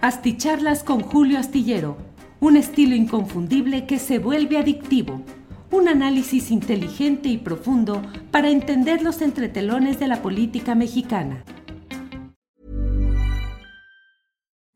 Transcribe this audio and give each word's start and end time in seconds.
Asticharlas 0.00 0.84
con 0.84 1.00
Julio 1.00 1.40
Astillero, 1.40 1.96
un 2.38 2.56
estilo 2.56 2.94
inconfundible 2.94 3.84
que 3.84 3.98
se 3.98 4.20
vuelve 4.20 4.56
adictivo. 4.56 5.22
Un 5.72 5.88
análisis 5.88 6.52
inteligente 6.52 7.28
y 7.28 7.36
profundo 7.36 8.00
para 8.30 8.48
entender 8.48 9.02
los 9.02 9.20
entretelones 9.22 9.98
de 9.98 10.06
la 10.06 10.22
política 10.22 10.76
mexicana. 10.76 11.42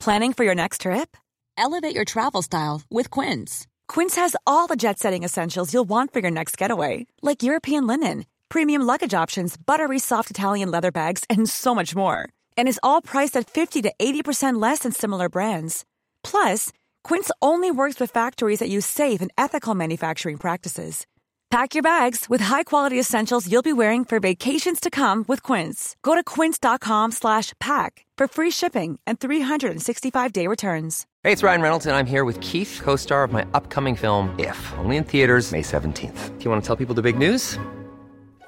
Planning 0.01 0.33
for 0.33 0.45
your 0.45 0.57
next 0.57 0.81
trip? 0.81 1.17
Elevate 1.57 1.95
your 1.95 2.05
travel 2.05 2.43
style 2.43 2.83
with 2.91 3.09
Quince. 3.09 3.69
Quince 3.87 4.17
has 4.17 4.35
all 4.45 4.67
the 4.67 4.75
jet 4.75 4.99
setting 4.99 5.23
essentials 5.23 5.73
you'll 5.73 5.89
want 5.89 6.13
for 6.13 6.19
your 6.19 6.33
next 6.33 6.59
getaway, 6.59 7.07
like 7.23 7.45
European 7.45 7.87
linen, 7.87 8.25
premium 8.49 8.83
luggage 8.83 9.15
options, 9.15 9.57
buttery 9.57 10.01
soft 10.01 10.33
Italian 10.33 10.73
leather 10.73 10.91
bags, 10.91 11.23
and 11.31 11.49
so 11.49 11.77
much 11.77 11.95
more. 11.95 12.29
And 12.57 12.67
is 12.67 12.81
all 12.83 13.03
priced 13.03 13.37
at 13.37 13.49
50 13.49 13.83
to 13.83 13.93
80% 13.99 14.61
less 14.61 14.81
than 14.81 14.93
similar 14.93 15.29
brands. 15.29 15.85
Plus, 16.25 16.73
Quince 17.05 17.31
only 17.41 17.71
works 17.71 18.01
with 18.01 18.11
factories 18.11 18.59
that 18.61 18.71
use 18.71 18.87
safe 18.87 19.21
and 19.21 19.31
ethical 19.37 19.75
manufacturing 19.75 20.39
practices. 20.39 21.07
Pack 21.51 21.75
your 21.75 21.83
bags 21.83 22.31
with 22.31 22.41
high-quality 22.41 22.99
essentials 22.99 23.47
you'll 23.47 23.61
be 23.61 23.75
wearing 23.75 24.07
for 24.07 24.19
vacations 24.21 24.81
to 24.81 24.89
come 24.89 25.23
with 25.29 25.43
Quince. 25.43 25.97
Go 26.03 26.15
to 26.15 26.25
quince.com/pack 26.25 28.07
for 28.17 28.27
free 28.27 28.51
shipping 28.51 28.99
and 29.07 29.21
365-day 29.21 30.47
returns. 30.47 31.07
Hey, 31.23 31.33
it's 31.33 31.43
Ryan 31.43 31.61
Reynolds 31.61 31.87
and 31.87 31.95
I'm 31.95 32.07
here 32.07 32.25
with 32.25 32.41
Keith, 32.41 32.81
co-star 32.83 33.25
of 33.25 33.33
my 33.33 33.45
upcoming 33.53 33.97
film 33.97 34.35
If, 34.39 34.59
only 34.79 34.97
in 34.97 35.05
theaters 35.05 35.53
May 35.53 35.63
17th. 35.63 36.39
Do 36.39 36.45
you 36.45 36.51
want 36.51 36.63
to 36.63 36.67
tell 36.67 36.77
people 36.77 36.95
the 36.95 37.03
big 37.03 37.19
news? 37.19 37.59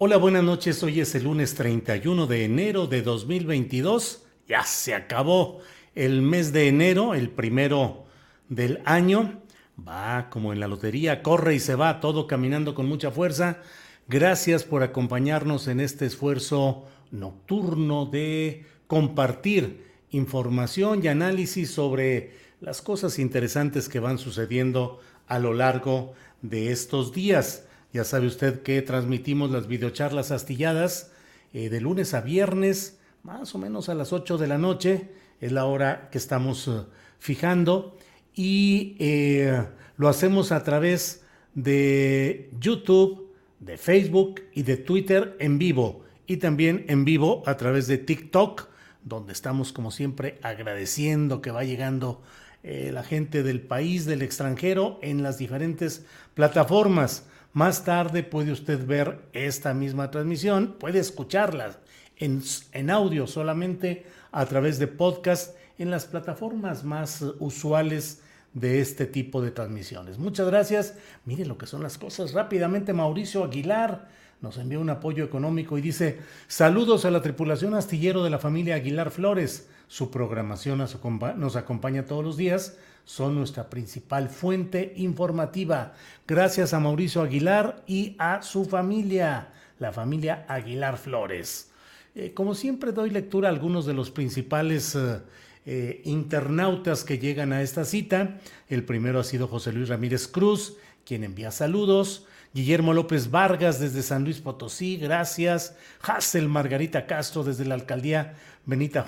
Hola, 0.00 0.16
buenas 0.16 0.44
noches. 0.44 0.80
Hoy 0.84 1.00
es 1.00 1.16
el 1.16 1.24
lunes 1.24 1.56
31 1.56 2.28
de 2.28 2.44
enero 2.44 2.86
de 2.86 3.02
2022. 3.02 4.22
Ya 4.46 4.62
se 4.62 4.94
acabó 4.94 5.58
el 5.96 6.22
mes 6.22 6.52
de 6.52 6.68
enero, 6.68 7.14
el 7.16 7.30
primero 7.30 8.04
del 8.48 8.80
año. 8.84 9.42
Va 9.76 10.30
como 10.30 10.52
en 10.52 10.60
la 10.60 10.68
lotería, 10.68 11.20
corre 11.24 11.56
y 11.56 11.58
se 11.58 11.74
va, 11.74 11.98
todo 11.98 12.28
caminando 12.28 12.76
con 12.76 12.86
mucha 12.86 13.10
fuerza. 13.10 13.58
Gracias 14.06 14.62
por 14.62 14.84
acompañarnos 14.84 15.66
en 15.66 15.80
este 15.80 16.06
esfuerzo 16.06 16.86
nocturno 17.10 18.06
de 18.06 18.66
compartir 18.86 19.84
información 20.10 21.02
y 21.02 21.08
análisis 21.08 21.72
sobre 21.72 22.34
las 22.60 22.82
cosas 22.82 23.18
interesantes 23.18 23.88
que 23.88 23.98
van 23.98 24.18
sucediendo 24.18 25.00
a 25.26 25.40
lo 25.40 25.54
largo 25.54 26.12
de 26.40 26.70
estos 26.70 27.12
días. 27.12 27.64
Ya 27.98 28.04
sabe 28.04 28.28
usted 28.28 28.62
que 28.62 28.80
transmitimos 28.80 29.50
las 29.50 29.66
videocharlas 29.66 30.30
astilladas 30.30 31.10
eh, 31.52 31.68
de 31.68 31.80
lunes 31.80 32.14
a 32.14 32.20
viernes, 32.20 33.00
más 33.24 33.56
o 33.56 33.58
menos 33.58 33.88
a 33.88 33.94
las 33.96 34.12
8 34.12 34.38
de 34.38 34.46
la 34.46 34.56
noche, 34.56 35.08
es 35.40 35.50
la 35.50 35.64
hora 35.64 36.08
que 36.12 36.18
estamos 36.18 36.68
uh, 36.68 36.86
fijando, 37.18 37.98
y 38.36 38.94
eh, 39.00 39.64
lo 39.96 40.08
hacemos 40.08 40.52
a 40.52 40.62
través 40.62 41.24
de 41.54 42.52
YouTube, 42.60 43.34
de 43.58 43.76
Facebook 43.76 44.42
y 44.54 44.62
de 44.62 44.76
Twitter 44.76 45.36
en 45.40 45.58
vivo, 45.58 46.04
y 46.28 46.36
también 46.36 46.84
en 46.86 47.04
vivo 47.04 47.42
a 47.46 47.56
través 47.56 47.88
de 47.88 47.98
TikTok, 47.98 48.68
donde 49.02 49.32
estamos 49.32 49.72
como 49.72 49.90
siempre 49.90 50.38
agradeciendo 50.42 51.42
que 51.42 51.50
va 51.50 51.64
llegando 51.64 52.22
eh, 52.62 52.90
la 52.92 53.02
gente 53.02 53.42
del 53.42 53.60
país, 53.60 54.06
del 54.06 54.22
extranjero, 54.22 55.00
en 55.02 55.24
las 55.24 55.36
diferentes 55.36 56.04
plataformas. 56.34 57.24
Más 57.58 57.82
tarde 57.82 58.22
puede 58.22 58.52
usted 58.52 58.86
ver 58.86 59.18
esta 59.32 59.74
misma 59.74 60.12
transmisión, 60.12 60.76
puede 60.78 61.00
escucharla 61.00 61.80
en, 62.16 62.40
en 62.70 62.88
audio 62.88 63.26
solamente 63.26 64.06
a 64.30 64.46
través 64.46 64.78
de 64.78 64.86
podcast 64.86 65.56
en 65.76 65.90
las 65.90 66.04
plataformas 66.04 66.84
más 66.84 67.20
usuales 67.40 68.22
de 68.52 68.80
este 68.80 69.06
tipo 69.06 69.42
de 69.42 69.50
transmisiones. 69.50 70.18
Muchas 70.18 70.46
gracias. 70.46 70.94
Mire 71.24 71.46
lo 71.46 71.58
que 71.58 71.66
son 71.66 71.82
las 71.82 71.98
cosas. 71.98 72.32
Rápidamente, 72.32 72.92
Mauricio 72.92 73.42
Aguilar 73.42 74.06
nos 74.40 74.56
envió 74.56 74.80
un 74.80 74.90
apoyo 74.90 75.24
económico 75.24 75.76
y 75.76 75.80
dice, 75.80 76.20
saludos 76.46 77.06
a 77.06 77.10
la 77.10 77.22
tripulación 77.22 77.74
astillero 77.74 78.22
de 78.22 78.30
la 78.30 78.38
familia 78.38 78.76
Aguilar 78.76 79.10
Flores. 79.10 79.68
Su 79.88 80.12
programación 80.12 80.78
nos 80.78 81.56
acompaña 81.56 82.06
todos 82.06 82.24
los 82.24 82.36
días 82.36 82.78
son 83.08 83.34
nuestra 83.34 83.70
principal 83.70 84.28
fuente 84.28 84.92
informativa. 84.96 85.94
Gracias 86.26 86.74
a 86.74 86.78
Mauricio 86.78 87.22
Aguilar 87.22 87.82
y 87.86 88.14
a 88.18 88.42
su 88.42 88.66
familia, 88.66 89.48
la 89.78 89.92
familia 89.92 90.44
Aguilar 90.46 90.98
Flores. 90.98 91.70
Eh, 92.14 92.34
como 92.34 92.54
siempre 92.54 92.92
doy 92.92 93.08
lectura 93.08 93.48
a 93.48 93.50
algunos 93.50 93.86
de 93.86 93.94
los 93.94 94.10
principales 94.10 94.94
eh, 94.94 95.20
eh, 95.64 96.02
internautas 96.04 97.02
que 97.02 97.18
llegan 97.18 97.54
a 97.54 97.62
esta 97.62 97.86
cita. 97.86 98.40
El 98.68 98.84
primero 98.84 99.20
ha 99.20 99.24
sido 99.24 99.48
José 99.48 99.72
Luis 99.72 99.88
Ramírez 99.88 100.28
Cruz, 100.28 100.76
quien 101.06 101.24
envía 101.24 101.50
saludos. 101.50 102.26
Guillermo 102.52 102.92
López 102.92 103.30
Vargas 103.30 103.80
desde 103.80 104.02
San 104.02 104.24
Luis 104.24 104.40
Potosí, 104.40 104.98
gracias. 104.98 105.74
Hassel 106.02 106.46
Margarita 106.46 107.06
Castro 107.06 107.42
desde 107.42 107.64
la 107.64 107.74
alcaldía 107.74 108.34
Benito 108.66 109.02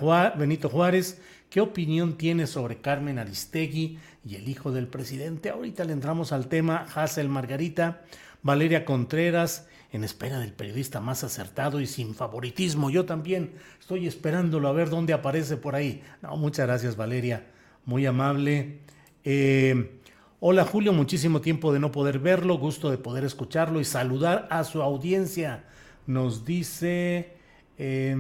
Juárez. 0.70 1.20
¿Qué 1.50 1.60
opinión 1.60 2.16
tiene 2.16 2.46
sobre 2.46 2.80
Carmen 2.80 3.18
Aristegui 3.18 3.98
y 4.24 4.36
el 4.36 4.48
hijo 4.48 4.70
del 4.70 4.86
presidente? 4.86 5.50
Ahorita 5.50 5.82
le 5.82 5.92
entramos 5.92 6.30
al 6.30 6.46
tema. 6.46 6.86
Hazel 6.94 7.28
Margarita, 7.28 8.02
Valeria 8.44 8.84
Contreras, 8.84 9.66
en 9.90 10.04
espera 10.04 10.38
del 10.38 10.52
periodista 10.52 11.00
más 11.00 11.24
acertado 11.24 11.80
y 11.80 11.88
sin 11.88 12.14
favoritismo. 12.14 12.88
Yo 12.88 13.04
también 13.04 13.54
estoy 13.80 14.06
esperándolo 14.06 14.68
a 14.68 14.72
ver 14.72 14.90
dónde 14.90 15.12
aparece 15.12 15.56
por 15.56 15.74
ahí. 15.74 16.04
No, 16.22 16.36
muchas 16.36 16.68
gracias, 16.68 16.94
Valeria. 16.94 17.48
Muy 17.84 18.06
amable. 18.06 18.78
Eh, 19.24 19.98
hola, 20.38 20.64
Julio. 20.64 20.92
Muchísimo 20.92 21.40
tiempo 21.40 21.72
de 21.72 21.80
no 21.80 21.90
poder 21.90 22.20
verlo. 22.20 22.58
Gusto 22.58 22.92
de 22.92 22.98
poder 22.98 23.24
escucharlo 23.24 23.80
y 23.80 23.84
saludar 23.84 24.46
a 24.52 24.62
su 24.62 24.82
audiencia. 24.82 25.64
Nos 26.06 26.44
dice 26.44 27.32
eh, 27.76 28.14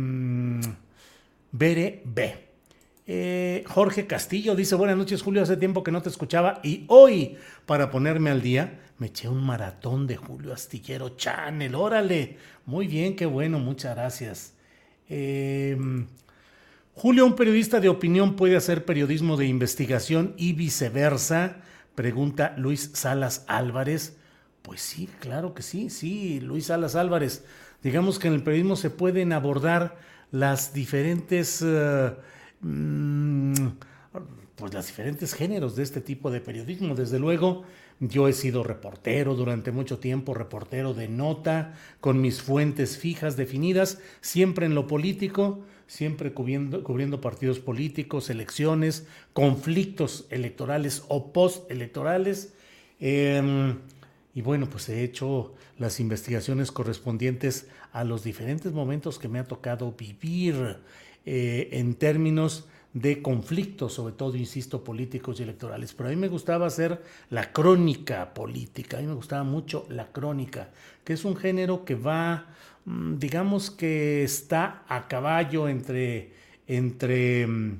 Bere 1.52 2.02
B. 2.04 2.49
Eh, 3.12 3.64
Jorge 3.66 4.06
Castillo 4.06 4.54
dice, 4.54 4.76
buenas 4.76 4.96
noches 4.96 5.20
Julio, 5.20 5.42
hace 5.42 5.56
tiempo 5.56 5.82
que 5.82 5.90
no 5.90 6.00
te 6.00 6.08
escuchaba 6.08 6.60
y 6.62 6.84
hoy, 6.86 7.36
para 7.66 7.90
ponerme 7.90 8.30
al 8.30 8.40
día, 8.40 8.78
me 8.98 9.08
eché 9.08 9.28
un 9.28 9.44
maratón 9.44 10.06
de 10.06 10.16
Julio 10.16 10.52
Astillero 10.52 11.16
Channel, 11.16 11.74
órale, 11.74 12.36
muy 12.66 12.86
bien, 12.86 13.16
qué 13.16 13.26
bueno, 13.26 13.58
muchas 13.58 13.96
gracias. 13.96 14.54
Em, 15.08 16.06
Julio, 16.94 17.26
un 17.26 17.34
periodista 17.34 17.80
de 17.80 17.88
opinión 17.88 18.36
puede 18.36 18.54
hacer 18.54 18.84
periodismo 18.84 19.36
de 19.36 19.46
investigación 19.46 20.32
y 20.36 20.52
viceversa, 20.52 21.56
pregunta 21.96 22.54
Luis 22.58 22.92
Salas 22.94 23.44
Álvarez. 23.48 24.18
Pues 24.62 24.82
sí, 24.82 25.08
claro 25.18 25.52
que 25.52 25.62
sí, 25.62 25.90
sí, 25.90 26.38
Luis 26.38 26.66
Salas 26.66 26.94
Álvarez. 26.94 27.44
Digamos 27.82 28.20
que 28.20 28.28
en 28.28 28.34
el 28.34 28.44
periodismo 28.44 28.76
se 28.76 28.90
pueden 28.90 29.32
abordar 29.32 29.98
las 30.30 30.72
diferentes... 30.72 31.60
Eh, 31.60 32.12
pues 34.56 34.74
los 34.74 34.86
diferentes 34.86 35.34
géneros 35.34 35.76
de 35.76 35.82
este 35.82 36.00
tipo 36.00 36.30
de 36.30 36.40
periodismo. 36.40 36.94
Desde 36.94 37.18
luego, 37.18 37.64
yo 38.00 38.28
he 38.28 38.32
sido 38.32 38.62
reportero 38.62 39.34
durante 39.34 39.72
mucho 39.72 39.98
tiempo, 39.98 40.34
reportero 40.34 40.94
de 40.94 41.08
nota, 41.08 41.74
con 42.00 42.20
mis 42.20 42.42
fuentes 42.42 42.98
fijas 42.98 43.36
definidas, 43.36 43.98
siempre 44.20 44.66
en 44.66 44.74
lo 44.74 44.86
político, 44.86 45.60
siempre 45.86 46.32
cubriendo, 46.32 47.20
partidos 47.20 47.58
políticos, 47.58 48.30
elecciones, 48.30 49.06
conflictos 49.32 50.26
electorales 50.30 51.04
o 51.08 51.32
postelectorales. 51.32 52.54
Eh, 53.00 53.74
y 54.34 54.42
bueno, 54.42 54.68
pues 54.70 54.88
he 54.88 55.02
hecho 55.02 55.54
las 55.78 55.98
investigaciones 55.98 56.70
correspondientes 56.70 57.66
a 57.92 58.04
los 58.04 58.22
diferentes 58.22 58.72
momentos 58.72 59.18
que 59.18 59.28
me 59.28 59.38
ha 59.38 59.44
tocado 59.44 59.92
vivir 59.92 60.76
eh, 61.26 61.68
en 61.72 61.94
términos 61.94 62.66
de 62.92 63.22
conflictos, 63.22 63.94
sobre 63.94 64.14
todo, 64.14 64.36
insisto, 64.36 64.82
políticos 64.82 65.38
y 65.38 65.44
electorales. 65.44 65.94
Pero 65.94 66.08
a 66.08 66.10
mí 66.10 66.16
me 66.16 66.28
gustaba 66.28 66.66
hacer 66.66 67.02
la 67.30 67.52
crónica 67.52 68.34
política, 68.34 68.98
a 68.98 69.00
mí 69.00 69.06
me 69.06 69.14
gustaba 69.14 69.44
mucho 69.44 69.86
la 69.88 70.10
crónica, 70.10 70.70
que 71.04 71.12
es 71.12 71.24
un 71.24 71.36
género 71.36 71.84
que 71.84 71.94
va, 71.94 72.48
mm, 72.84 73.18
digamos 73.18 73.70
que 73.70 74.24
está 74.24 74.84
a 74.88 75.06
caballo 75.06 75.68
entre, 75.68 76.32
entre 76.66 77.46
mm, 77.46 77.78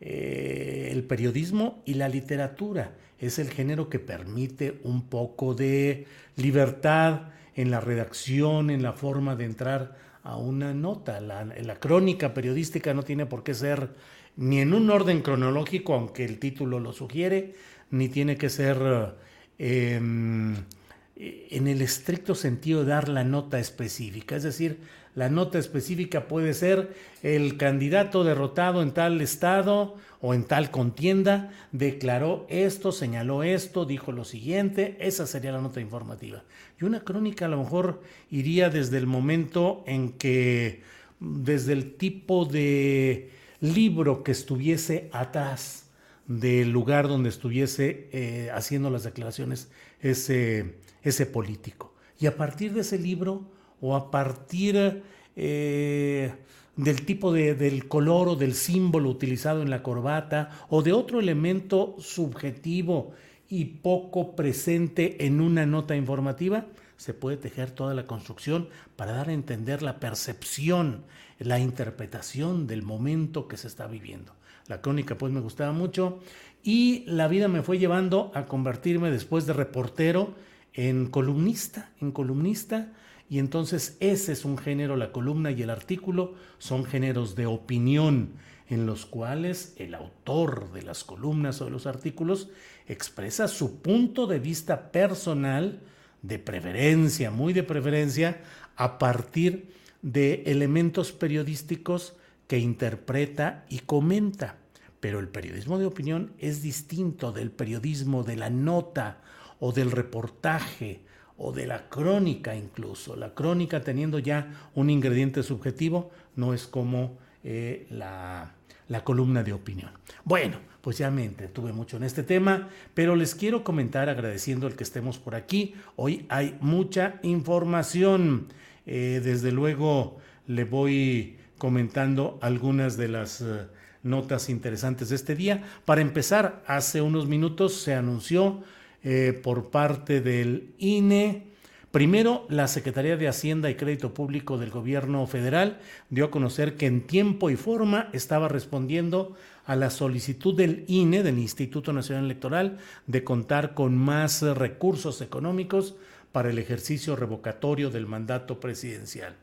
eh, 0.00 0.88
el 0.90 1.04
periodismo 1.04 1.82
y 1.84 1.94
la 1.94 2.08
literatura. 2.08 2.96
es 3.20 3.38
el 3.38 3.50
género 3.50 3.90
que 3.90 3.98
permite 3.98 4.80
un 4.82 5.02
poco 5.02 5.54
de 5.54 6.06
libertad 6.36 7.28
en 7.54 7.70
la 7.70 7.78
redacción, 7.78 8.70
en 8.70 8.82
la 8.82 8.94
forma 8.94 9.36
de 9.36 9.44
entrar 9.44 9.96
a 10.22 10.36
una 10.36 10.74
nota. 10.74 11.20
La, 11.20 11.44
la, 11.44 11.80
crónica 11.80 12.34
periodística 12.34 12.94
no 12.94 13.02
tiene 13.02 13.26
por 13.26 13.42
qué 13.42 13.54
ser 13.54 13.90
ni 14.36 14.60
en 14.60 14.74
un 14.74 14.90
orden 14.90 15.22
cronológico, 15.22 15.94
aunque 15.94 16.24
el 16.24 16.38
título 16.38 16.80
lo 16.80 16.92
sugiere, 16.92 17.54
ni 17.90 18.08
tiene 18.08 18.36
que 18.36 18.48
ser 18.48 19.14
eh, 19.58 19.96
en 19.96 21.68
el 21.68 21.82
estricto 21.82 22.34
sentido 22.34 22.84
dar 22.84 23.08
la 23.08 23.24
nota 23.24 23.58
específica. 23.58 24.36
Es 24.36 24.42
decir, 24.42 24.80
la 25.14 25.28
nota 25.28 25.58
específica 25.58 26.28
puede 26.28 26.54
ser 26.54 26.94
el 27.22 27.56
candidato 27.56 28.24
derrotado 28.24 28.82
en 28.82 28.92
tal 28.92 29.20
estado 29.20 29.96
o 30.20 30.34
en 30.34 30.44
tal 30.44 30.70
contienda 30.70 31.50
declaró 31.72 32.46
esto, 32.48 32.92
señaló 32.92 33.42
esto, 33.42 33.86
dijo 33.86 34.12
lo 34.12 34.24
siguiente. 34.24 34.96
Esa 35.00 35.26
sería 35.26 35.52
la 35.52 35.60
nota 35.60 35.80
informativa. 35.80 36.44
Y 36.80 36.84
una 36.84 37.00
crónica 37.00 37.46
a 37.46 37.48
lo 37.48 37.58
mejor 37.58 38.02
iría 38.30 38.70
desde 38.70 38.98
el 38.98 39.06
momento 39.06 39.82
en 39.86 40.12
que, 40.12 40.82
desde 41.18 41.72
el 41.72 41.94
tipo 41.94 42.44
de 42.44 43.30
libro 43.60 44.22
que 44.22 44.32
estuviese 44.32 45.08
atrás 45.12 45.86
del 46.26 46.70
lugar 46.70 47.08
donde 47.08 47.28
estuviese 47.28 48.08
eh, 48.12 48.50
haciendo 48.54 48.90
las 48.90 49.04
declaraciones 49.04 49.70
ese, 50.00 50.76
ese 51.02 51.26
político. 51.26 51.94
Y 52.20 52.26
a 52.26 52.36
partir 52.36 52.72
de 52.74 52.82
ese 52.82 52.98
libro 52.98 53.50
o 53.80 53.96
a 53.96 54.10
partir 54.10 55.02
eh, 55.36 56.32
del 56.76 57.04
tipo 57.04 57.32
de, 57.32 57.54
del 57.54 57.88
color 57.88 58.28
o 58.28 58.36
del 58.36 58.54
símbolo 58.54 59.10
utilizado 59.10 59.62
en 59.62 59.70
la 59.70 59.82
corbata 59.82 60.50
o 60.68 60.82
de 60.82 60.92
otro 60.92 61.20
elemento 61.20 61.96
subjetivo 61.98 63.12
y 63.48 63.64
poco 63.64 64.36
presente 64.36 65.26
en 65.26 65.40
una 65.40 65.66
nota 65.66 65.96
informativa, 65.96 66.66
se 66.96 67.14
puede 67.14 67.36
tejer 67.36 67.70
toda 67.70 67.94
la 67.94 68.06
construcción 68.06 68.68
para 68.96 69.12
dar 69.12 69.28
a 69.28 69.32
entender 69.32 69.82
la 69.82 69.98
percepción, 69.98 71.04
la 71.38 71.58
interpretación 71.58 72.66
del 72.66 72.82
momento 72.82 73.48
que 73.48 73.56
se 73.56 73.66
está 73.66 73.86
viviendo. 73.86 74.34
La 74.68 74.80
crónica 74.80 75.18
pues 75.18 75.32
me 75.32 75.40
gustaba 75.40 75.72
mucho 75.72 76.20
y 76.62 77.04
la 77.06 77.26
vida 77.26 77.48
me 77.48 77.62
fue 77.62 77.78
llevando 77.78 78.30
a 78.34 78.46
convertirme 78.46 79.10
después 79.10 79.46
de 79.46 79.52
reportero 79.52 80.34
en 80.74 81.06
columnista, 81.06 81.90
en 82.00 82.12
columnista, 82.12 82.92
y 83.30 83.38
entonces 83.38 83.96
ese 84.00 84.32
es 84.32 84.44
un 84.44 84.58
género, 84.58 84.96
la 84.96 85.12
columna 85.12 85.52
y 85.52 85.62
el 85.62 85.70
artículo 85.70 86.34
son 86.58 86.84
géneros 86.84 87.36
de 87.36 87.46
opinión 87.46 88.32
en 88.68 88.86
los 88.86 89.06
cuales 89.06 89.72
el 89.76 89.94
autor 89.94 90.72
de 90.72 90.82
las 90.82 91.04
columnas 91.04 91.60
o 91.60 91.66
de 91.66 91.70
los 91.70 91.86
artículos 91.86 92.48
expresa 92.88 93.46
su 93.46 93.80
punto 93.80 94.26
de 94.26 94.40
vista 94.40 94.90
personal, 94.90 95.80
de 96.22 96.40
preferencia, 96.40 97.30
muy 97.30 97.52
de 97.52 97.62
preferencia, 97.62 98.42
a 98.74 98.98
partir 98.98 99.74
de 100.02 100.42
elementos 100.46 101.12
periodísticos 101.12 102.16
que 102.48 102.58
interpreta 102.58 103.64
y 103.68 103.78
comenta. 103.78 104.56
Pero 104.98 105.20
el 105.20 105.28
periodismo 105.28 105.78
de 105.78 105.86
opinión 105.86 106.32
es 106.38 106.62
distinto 106.62 107.30
del 107.30 107.52
periodismo 107.52 108.24
de 108.24 108.36
la 108.36 108.50
nota 108.50 109.20
o 109.60 109.70
del 109.70 109.92
reportaje 109.92 111.04
o 111.40 111.52
de 111.52 111.66
la 111.66 111.88
crónica 111.88 112.54
incluso. 112.54 113.16
La 113.16 113.34
crónica 113.34 113.82
teniendo 113.82 114.18
ya 114.18 114.70
un 114.74 114.90
ingrediente 114.90 115.42
subjetivo 115.42 116.10
no 116.36 116.52
es 116.52 116.66
como 116.66 117.18
eh, 117.42 117.86
la, 117.90 118.52
la 118.88 119.04
columna 119.04 119.42
de 119.42 119.54
opinión. 119.54 119.90
Bueno, 120.24 120.58
pues 120.82 120.98
ya 120.98 121.10
me 121.10 121.24
entretuve 121.24 121.72
mucho 121.72 121.96
en 121.96 122.04
este 122.04 122.22
tema, 122.22 122.68
pero 122.92 123.16
les 123.16 123.34
quiero 123.34 123.64
comentar 123.64 124.10
agradeciendo 124.10 124.66
el 124.66 124.76
que 124.76 124.84
estemos 124.84 125.18
por 125.18 125.34
aquí. 125.34 125.74
Hoy 125.96 126.26
hay 126.28 126.58
mucha 126.60 127.20
información. 127.22 128.48
Eh, 128.86 129.20
desde 129.24 129.50
luego 129.50 130.18
le 130.46 130.64
voy 130.64 131.38
comentando 131.56 132.38
algunas 132.42 132.98
de 132.98 133.08
las 133.08 133.40
eh, 133.40 133.66
notas 134.02 134.50
interesantes 134.50 135.08
de 135.08 135.16
este 135.16 135.34
día. 135.34 135.62
Para 135.86 136.02
empezar, 136.02 136.62
hace 136.66 137.00
unos 137.00 137.26
minutos 137.26 137.80
se 137.80 137.94
anunció 137.94 138.62
eh, 139.02 139.38
por 139.42 139.70
parte 139.70 140.20
del 140.20 140.74
INE. 140.78 141.46
Primero, 141.90 142.46
la 142.48 142.68
Secretaría 142.68 143.16
de 143.16 143.26
Hacienda 143.26 143.68
y 143.68 143.74
Crédito 143.74 144.14
Público 144.14 144.58
del 144.58 144.70
Gobierno 144.70 145.26
Federal 145.26 145.80
dio 146.08 146.26
a 146.26 146.30
conocer 146.30 146.76
que 146.76 146.86
en 146.86 147.06
tiempo 147.06 147.50
y 147.50 147.56
forma 147.56 148.10
estaba 148.12 148.48
respondiendo 148.48 149.34
a 149.64 149.74
la 149.74 149.90
solicitud 149.90 150.54
del 150.54 150.84
INE, 150.86 151.22
del 151.22 151.38
Instituto 151.38 151.92
Nacional 151.92 152.26
Electoral, 152.26 152.78
de 153.06 153.24
contar 153.24 153.74
con 153.74 153.96
más 153.96 154.42
recursos 154.42 155.20
económicos 155.20 155.96
para 156.30 156.50
el 156.50 156.58
ejercicio 156.58 157.16
revocatorio 157.16 157.90
del 157.90 158.06
mandato 158.06 158.60
presidencial. 158.60 159.34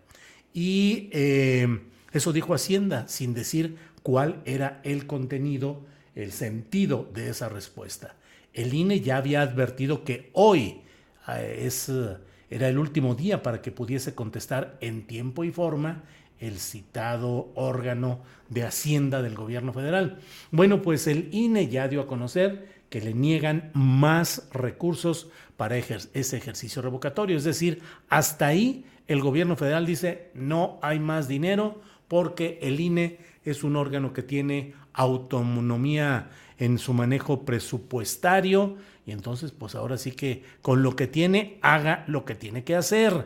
Y 0.54 1.10
eh, 1.12 1.80
eso 2.14 2.32
dijo 2.32 2.54
Hacienda, 2.54 3.08
sin 3.08 3.34
decir 3.34 3.78
cuál 4.04 4.42
era 4.46 4.80
el 4.84 5.06
contenido, 5.06 5.82
el 6.16 6.32
sentido 6.32 7.10
de 7.14 7.30
esa 7.30 7.50
respuesta. 7.50 8.16
El 8.58 8.74
INE 8.74 9.02
ya 9.02 9.18
había 9.18 9.44
advertido 9.44 10.04
que 10.04 10.32
hoy 10.34 10.82
eh, 11.28 11.62
es, 11.66 11.90
eh, 11.90 12.18
era 12.50 12.68
el 12.68 12.80
último 12.80 13.14
día 13.14 13.44
para 13.44 13.62
que 13.62 13.72
pudiese 13.72 14.16
contestar 14.16 14.78
en 14.82 15.06
tiempo 15.06 15.44
y 15.44 15.52
forma 15.52 16.04
el 16.40 16.58
citado 16.58 17.52
órgano 17.54 18.20
de 18.50 18.64
Hacienda 18.64 19.22
del 19.22 19.36
gobierno 19.36 19.74
federal. 19.74 20.18
Bueno, 20.50 20.82
pues 20.82 21.06
el 21.06 21.30
INE 21.32 21.68
ya 21.68 21.88
dio 21.88 22.02
a 22.02 22.08
conocer 22.08 22.68
que 22.90 23.00
le 23.00 23.14
niegan 23.14 23.70
más 23.76 24.50
recursos 24.52 25.30
para 25.56 25.78
ese 25.78 26.38
ejercicio 26.38 26.82
revocatorio. 26.82 27.38
Es 27.38 27.44
decir, 27.44 27.84
hasta 28.10 28.48
ahí 28.48 28.86
el 29.08 29.22
gobierno 29.22 29.56
federal 29.56 29.86
dice 29.86 30.32
no 30.34 30.80
hay 30.82 30.98
más 30.98 31.28
dinero 31.28 31.80
porque 32.08 32.58
el 32.64 32.80
INE 32.80 33.20
es 33.52 33.64
un 33.64 33.76
órgano 33.76 34.14
que 34.14 34.24
tiene 34.24 34.74
autonomía 34.94 36.30
en 36.58 36.78
su 36.80 36.94
manejo 36.94 37.46
presupuestario 37.46 38.78
y 39.06 39.12
entonces 39.12 39.52
pues 39.52 39.76
ahora 39.76 39.98
sí 39.98 40.12
que 40.12 40.44
con 40.62 40.84
lo 40.84 40.96
que 40.96 41.08
tiene 41.08 41.58
haga 41.62 42.04
lo 42.08 42.26
que 42.26 42.36
tiene 42.36 42.64
que 42.64 42.76
hacer. 42.76 43.26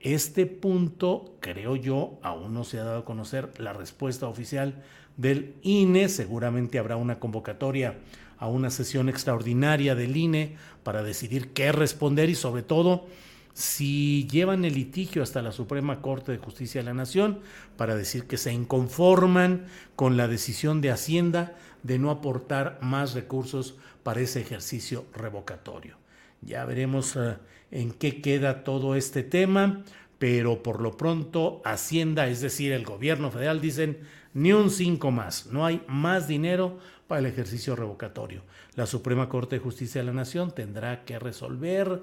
Este 0.00 0.46
punto, 0.46 1.36
creo 1.40 1.76
yo, 1.76 2.18
aún 2.22 2.54
no 2.54 2.64
se 2.64 2.80
ha 2.80 2.84
dado 2.84 3.00
a 3.00 3.04
conocer 3.04 3.50
la 3.58 3.72
respuesta 3.72 4.26
oficial 4.28 4.82
del 5.16 5.54
INE. 5.62 6.08
Seguramente 6.08 6.78
habrá 6.78 6.96
una 6.96 7.18
convocatoria 7.18 7.98
a 8.38 8.48
una 8.48 8.70
sesión 8.70 9.08
extraordinaria 9.08 9.94
del 9.94 10.16
INE 10.16 10.56
para 10.82 11.02
decidir 11.02 11.52
qué 11.52 11.70
responder 11.70 12.30
y 12.30 12.34
sobre 12.34 12.62
todo 12.62 13.06
si 13.54 14.26
llevan 14.28 14.64
el 14.64 14.74
litigio 14.74 15.22
hasta 15.22 15.42
la 15.42 15.52
Suprema 15.52 16.00
Corte 16.00 16.32
de 16.32 16.38
Justicia 16.38 16.80
de 16.80 16.86
la 16.86 16.94
Nación 16.94 17.40
para 17.76 17.96
decir 17.96 18.24
que 18.24 18.36
se 18.36 18.52
inconforman 18.52 19.66
con 19.96 20.16
la 20.16 20.28
decisión 20.28 20.80
de 20.80 20.90
Hacienda 20.90 21.56
de 21.82 21.98
no 21.98 22.10
aportar 22.10 22.78
más 22.82 23.14
recursos 23.14 23.76
para 24.02 24.20
ese 24.20 24.40
ejercicio 24.40 25.06
revocatorio. 25.14 25.96
Ya 26.42 26.64
veremos 26.64 27.16
eh, 27.16 27.36
en 27.70 27.92
qué 27.92 28.20
queda 28.22 28.64
todo 28.64 28.94
este 28.94 29.22
tema, 29.22 29.84
pero 30.18 30.62
por 30.62 30.80
lo 30.80 30.96
pronto 30.96 31.60
Hacienda, 31.64 32.28
es 32.28 32.40
decir, 32.40 32.72
el 32.72 32.84
gobierno 32.84 33.30
federal, 33.30 33.60
dicen 33.60 33.98
ni 34.32 34.52
un 34.52 34.70
cinco 34.70 35.10
más, 35.10 35.46
no 35.46 35.66
hay 35.66 35.82
más 35.88 36.28
dinero 36.28 36.78
para 37.08 37.20
el 37.20 37.26
ejercicio 37.26 37.74
revocatorio. 37.74 38.42
La 38.76 38.86
Suprema 38.86 39.28
Corte 39.28 39.56
de 39.56 39.62
Justicia 39.62 40.00
de 40.00 40.06
la 40.06 40.12
Nación 40.12 40.52
tendrá 40.52 41.04
que 41.04 41.18
resolver 41.18 42.02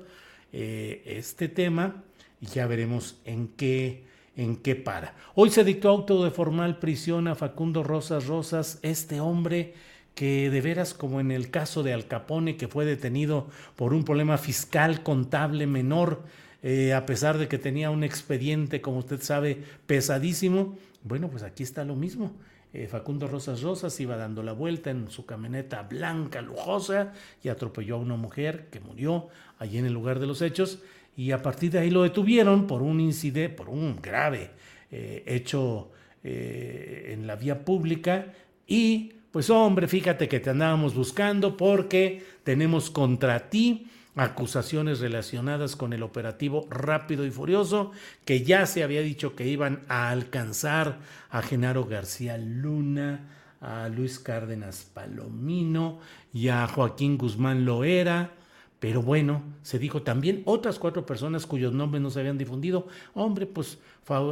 eh, 0.60 1.04
este 1.06 1.50
tema 1.50 2.04
y 2.42 2.48
ya 2.48 2.66
veremos 2.66 3.18
en 3.26 3.48
qué, 3.50 4.06
en 4.36 4.56
qué 4.56 4.76
para. 4.76 5.14
Hoy 5.36 5.52
se 5.52 5.64
dictó 5.64 5.90
auto 5.90 6.24
de 6.24 6.32
formal 6.32 6.80
prisión 6.80 7.28
a 7.28 7.36
Facundo 7.36 7.84
Rosas 7.84 8.26
Rosas, 8.26 8.80
este 8.82 9.20
hombre 9.20 9.76
que 10.16 10.50
de 10.50 10.62
veras 10.62 10.96
como 10.96 11.20
en 11.20 11.30
el 11.30 11.52
caso 11.52 11.84
de 11.84 11.94
Al 11.94 12.08
Capone 12.08 12.58
que 12.58 12.68
fue 12.68 12.86
detenido 12.86 13.48
por 13.76 13.94
un 13.94 14.04
problema 14.04 14.40
fiscal 14.40 15.04
contable 15.04 15.68
menor, 15.68 16.24
eh, 16.64 16.92
a 16.92 17.06
pesar 17.06 17.38
de 17.38 17.48
que 17.48 17.60
tenía 17.60 17.92
un 17.92 18.04
expediente, 18.04 18.82
como 18.82 18.98
usted 18.98 19.22
sabe, 19.22 19.62
pesadísimo, 19.86 20.76
bueno, 21.04 21.30
pues 21.30 21.44
aquí 21.44 21.62
está 21.62 21.86
lo 21.86 21.96
mismo. 21.96 22.34
Eh, 22.78 22.86
Facundo 22.86 23.28
Rosas 23.28 23.64
Rosas 23.64 24.00
iba 24.00 24.18
dando 24.18 24.44
la 24.44 24.52
vuelta 24.52 24.92
en 24.92 25.10
su 25.10 25.26
camioneta 25.26 25.82
blanca, 25.82 26.44
lujosa, 26.44 27.12
y 27.44 27.50
atropelló 27.50 27.96
a 27.96 27.98
una 27.98 28.18
mujer 28.18 28.68
que 28.70 28.80
murió 28.80 29.30
allí 29.58 29.80
en 29.80 29.88
el 29.88 29.94
lugar 29.94 30.20
de 30.20 30.28
los 30.28 30.44
hechos, 30.44 30.84
y 31.16 31.32
a 31.32 31.42
partir 31.42 31.72
de 31.72 31.80
ahí 31.80 31.90
lo 31.90 32.04
detuvieron 32.04 32.68
por 32.68 32.84
un 32.84 33.00
incidente, 33.00 33.50
por 33.56 33.70
un 33.70 34.00
grave 34.00 34.52
eh, 34.92 35.24
hecho 35.26 35.90
eh, 36.24 37.14
en 37.14 37.26
la 37.26 37.36
vía 37.36 37.66
pública, 37.66 38.32
y 38.68 39.12
pues 39.32 39.50
hombre, 39.50 39.88
fíjate 39.88 40.28
que 40.28 40.40
te 40.40 40.52
andábamos 40.52 40.94
buscando 40.94 41.58
porque 41.58 42.24
tenemos 42.44 42.92
contra 42.92 43.50
ti 43.50 43.88
acusaciones 44.18 45.00
relacionadas 45.00 45.76
con 45.76 45.94
el 45.94 46.04
operativo 46.04 46.68
rápido 46.70 47.26
y 47.26 47.32
furioso 47.32 47.92
que 48.26 48.44
ya 48.44 48.66
se 48.66 48.84
había 48.84 49.02
dicho 49.02 49.36
que 49.36 49.48
iban 49.48 49.84
a 49.88 50.10
alcanzar 50.10 51.00
a 51.30 51.42
Genaro 51.42 51.86
García 51.86 52.38
Luna, 52.38 53.30
a 53.62 53.90
Luis 53.90 54.20
Cárdenas 54.20 54.90
Palomino 54.94 56.00
y 56.34 56.50
a 56.50 56.68
Joaquín 56.68 57.18
Guzmán 57.18 57.66
Loera. 57.66 58.34
Pero 58.80 59.02
bueno, 59.02 59.42
se 59.64 59.80
dijo 59.80 60.04
también 60.04 60.44
otras 60.46 60.78
cuatro 60.78 61.04
personas 61.04 61.48
cuyos 61.48 61.74
nombres 61.74 62.02
no 62.02 62.12
se 62.12 62.20
habían 62.20 62.38
difundido. 62.38 62.88
Hombre, 63.16 63.48
pues 63.48 63.80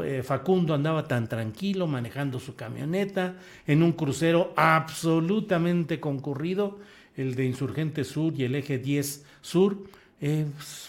eh, 0.04 0.22
Facundo 0.24 0.76
andaba 0.76 1.08
tan 1.08 1.28
tranquilo 1.28 1.88
manejando 1.88 2.40
su 2.40 2.56
camioneta 2.56 3.38
en 3.66 3.82
un 3.82 3.94
crucero 3.94 4.54
absolutamente 4.56 6.00
concurrido, 6.00 6.78
el 7.18 7.36
de 7.36 7.46
Insurgente 7.46 8.04
Sur 8.04 8.34
y 8.36 8.44
el 8.44 8.56
eje 8.56 8.78
10 8.78 9.26
Sur. 9.42 9.78
Eh, 10.22 10.46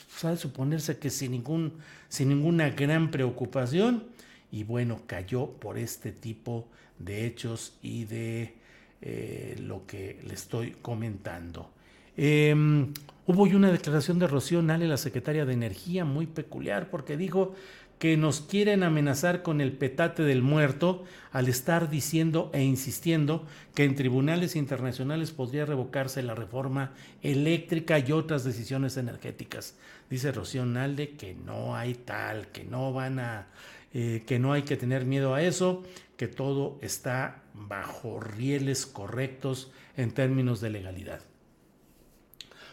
sabe 0.09 0.37
suponerse 0.37 0.99
que 0.99 1.11
sin, 1.11 1.33
ningún, 1.33 1.73
sin 2.09 2.29
ninguna 2.29 2.71
gran 2.71 3.11
preocupación. 3.11 4.05
Y 4.51 4.65
bueno, 4.65 5.03
cayó 5.07 5.47
por 5.47 5.79
este 5.79 6.13
tipo 6.13 6.69
de 6.99 7.27
hechos 7.27 7.75
y 7.83 8.05
de 8.05 8.55
eh, 9.03 9.57
lo 9.61 9.87
que 9.87 10.21
le 10.27 10.35
estoy 10.35 10.73
comentando. 10.83 11.71
Em, 12.17 12.95
hubo 13.27 13.43
una 13.43 13.71
declaración 13.71 14.19
de 14.19 14.27
Rocío 14.27 14.63
Nale, 14.63 14.89
la 14.89 14.97
secretaria 14.97 15.45
de 15.45 15.53
Energía, 15.53 16.05
muy 16.05 16.27
peculiar, 16.27 16.89
porque 16.89 17.17
dijo 17.17 17.55
que 17.99 18.17
nos 18.17 18.41
quieren 18.43 18.83
amenazar 18.83 19.43
con 19.43 19.61
el 19.61 19.73
petate 19.73 20.23
del 20.23 20.43
muerto 20.43 21.05
al 21.33 21.49
estar 21.49 21.89
diciendo 21.89 22.51
e 22.53 22.63
insistiendo 22.63 23.47
que 23.75 23.85
en 23.85 23.95
tribunales 23.95 24.55
internacionales 24.55 25.31
podría 25.31 25.65
revocarse 25.65 26.23
la 26.23 26.35
reforma 26.35 26.93
eléctrica 27.23 27.99
y 27.99 28.13
otras 28.13 28.45
decisiones 28.45 28.97
energéticas. 28.97 29.77
Dice 30.11 30.33
Rocío 30.33 30.67
Nalde 30.67 31.11
que 31.11 31.35
no 31.35 31.75
hay 31.75 31.95
tal, 31.95 32.49
que 32.49 32.65
no 32.65 32.93
van 32.93 33.19
a, 33.19 33.47
eh, 33.95 34.25
que 34.27 34.39
no 34.39 34.53
hay 34.53 34.63
que 34.63 34.77
tener 34.77 35.07
miedo 35.07 35.35
a 35.35 35.43
eso, 35.43 35.83
que 36.17 36.29
todo 36.29 36.79
está 36.83 37.43
bajo 37.55 38.21
rieles 38.21 38.85
correctos 38.85 39.73
en 39.97 40.11
términos 40.11 40.61
de 40.61 40.71
legalidad. 40.71 41.21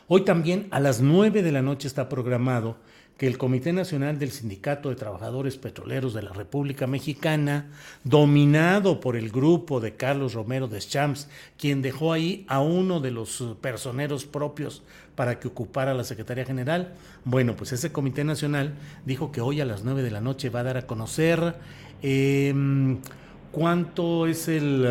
Hoy 0.08 0.26
también 0.26 0.68
a 0.72 0.82
las 0.82 1.00
9 1.00 1.42
de 1.42 1.52
la 1.52 1.62
noche 1.62 1.88
está 1.88 2.10
programado 2.10 2.78
que 3.18 3.28
el 3.28 3.38
Comité 3.38 3.74
Nacional 3.74 4.18
del 4.18 4.32
Sindicato 4.32 4.90
de 4.90 4.96
Trabajadores 4.96 5.58
Petroleros 5.58 6.14
de 6.14 6.24
la 6.24 6.34
República 6.34 6.88
Mexicana, 6.88 7.68
dominado 8.04 9.00
por 9.00 9.16
el 9.16 9.30
grupo 9.30 9.80
de 9.80 9.96
Carlos 9.96 10.34
Romero 10.34 10.68
de 10.68 10.80
Champs, 10.80 11.30
quien 11.58 11.82
dejó 11.82 12.12
ahí 12.12 12.44
a 12.48 12.60
uno 12.60 13.00
de 13.00 13.12
los 13.12 13.44
personeros 13.62 14.26
propios 14.26 14.82
para 15.16 15.40
que 15.40 15.48
ocupara 15.48 15.94
la 15.94 16.04
Secretaría 16.04 16.46
General, 16.46 16.96
bueno, 17.24 17.56
pues 17.56 17.72
ese 17.72 17.92
Comité 17.92 18.24
Nacional 18.24 18.74
dijo 19.06 19.32
que 19.32 19.42
hoy 19.42 19.62
a 19.62 19.66
las 19.66 19.84
9 19.84 20.02
de 20.02 20.12
la 20.12 20.22
noche 20.22 20.50
va 20.50 20.62
a 20.62 20.64
dar 20.64 20.78
a 20.78 20.88
conocer 20.88 21.56
em, 22.02 22.98
cuánto 23.52 24.26
es 24.26 24.48
el, 24.48 24.86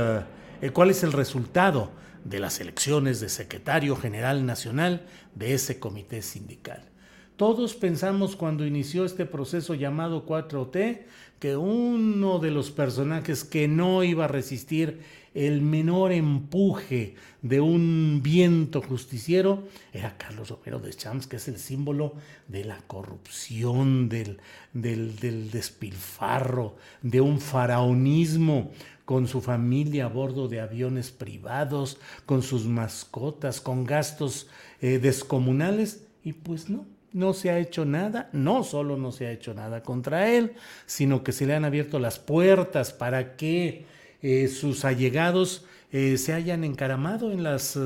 eh, 0.60 0.70
cuál 0.70 0.90
es 0.90 1.02
el 1.02 1.12
resultado 1.12 1.90
de 2.24 2.38
las 2.38 2.60
elecciones 2.60 3.18
de 3.18 3.28
secretario 3.28 3.96
general 3.96 4.46
nacional 4.46 5.06
de 5.34 5.54
ese 5.54 5.80
comité 5.80 6.22
sindical. 6.22 6.91
Todos 7.36 7.74
pensamos 7.74 8.36
cuando 8.36 8.66
inició 8.66 9.04
este 9.04 9.26
proceso 9.26 9.74
llamado 9.74 10.26
4T 10.26 11.00
que 11.38 11.56
uno 11.56 12.38
de 12.38 12.50
los 12.50 12.70
personajes 12.70 13.42
que 13.42 13.66
no 13.66 14.04
iba 14.04 14.26
a 14.26 14.28
resistir 14.28 15.00
el 15.34 15.62
menor 15.62 16.12
empuje 16.12 17.14
de 17.40 17.60
un 17.60 18.20
viento 18.22 18.82
justiciero 18.82 19.64
era 19.92 20.16
Carlos 20.18 20.50
Romero 20.50 20.78
de 20.78 20.92
Champs, 20.92 21.26
que 21.26 21.36
es 21.36 21.48
el 21.48 21.58
símbolo 21.58 22.14
de 22.48 22.64
la 22.64 22.78
corrupción, 22.86 24.08
del, 24.08 24.38
del, 24.72 25.50
despilfarro, 25.50 26.76
de 27.00 27.20
un 27.20 27.40
faraonismo 27.40 28.70
con 29.04 29.26
su 29.26 29.40
familia 29.40 30.04
a 30.04 30.08
bordo 30.08 30.48
de 30.48 30.60
aviones 30.60 31.10
privados, 31.10 31.98
con 32.26 32.42
sus 32.42 32.66
mascotas, 32.66 33.60
con 33.60 33.84
gastos 33.84 34.48
eh, 34.80 34.98
descomunales, 34.98 36.06
y 36.22 36.34
pues 36.34 36.70
no, 36.70 36.86
no 37.12 37.34
se 37.34 37.50
ha 37.50 37.58
hecho 37.58 37.84
nada, 37.84 38.28
no 38.32 38.64
solo 38.64 38.96
no 38.96 39.12
se 39.12 39.26
ha 39.26 39.32
hecho 39.32 39.54
nada 39.54 39.82
contra 39.82 40.30
él, 40.30 40.52
sino 40.86 41.22
que 41.22 41.32
se 41.32 41.46
le 41.46 41.54
han 41.54 41.64
abierto 41.64 41.98
las 41.98 42.18
puertas 42.18 42.92
para 42.92 43.36
que 43.36 43.86
eh, 44.22 44.48
sus 44.48 44.84
allegados 44.84 45.64
eh, 45.90 46.16
se 46.18 46.32
hayan 46.32 46.64
encaramado 46.64 47.32
en 47.32 47.42
las 47.42 47.78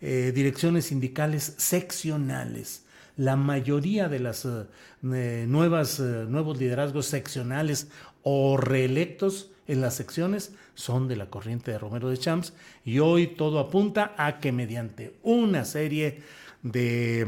direcciones 0.00 0.86
sindicales 0.86 1.54
seccionales. 1.56 2.84
La 3.16 3.36
mayoría 3.36 4.08
de 4.08 4.18
las 4.18 4.46
nuevas, 5.02 6.00
nuevos 6.00 6.58
liderazgos 6.58 7.06
seccionales 7.06 7.88
o 8.22 8.56
reelectos 8.56 9.50
en 9.66 9.80
las 9.80 9.94
secciones 9.94 10.52
son 10.74 11.08
de 11.08 11.16
la 11.16 11.30
corriente 11.30 11.70
de 11.70 11.78
Romero 11.78 12.10
de 12.10 12.18
Champs 12.18 12.52
y 12.84 12.98
hoy 12.98 13.28
todo 13.28 13.58
apunta 13.58 14.14
a 14.16 14.40
que 14.40 14.52
mediante 14.52 15.14
una 15.22 15.64
serie 15.64 16.22
de 16.62 17.26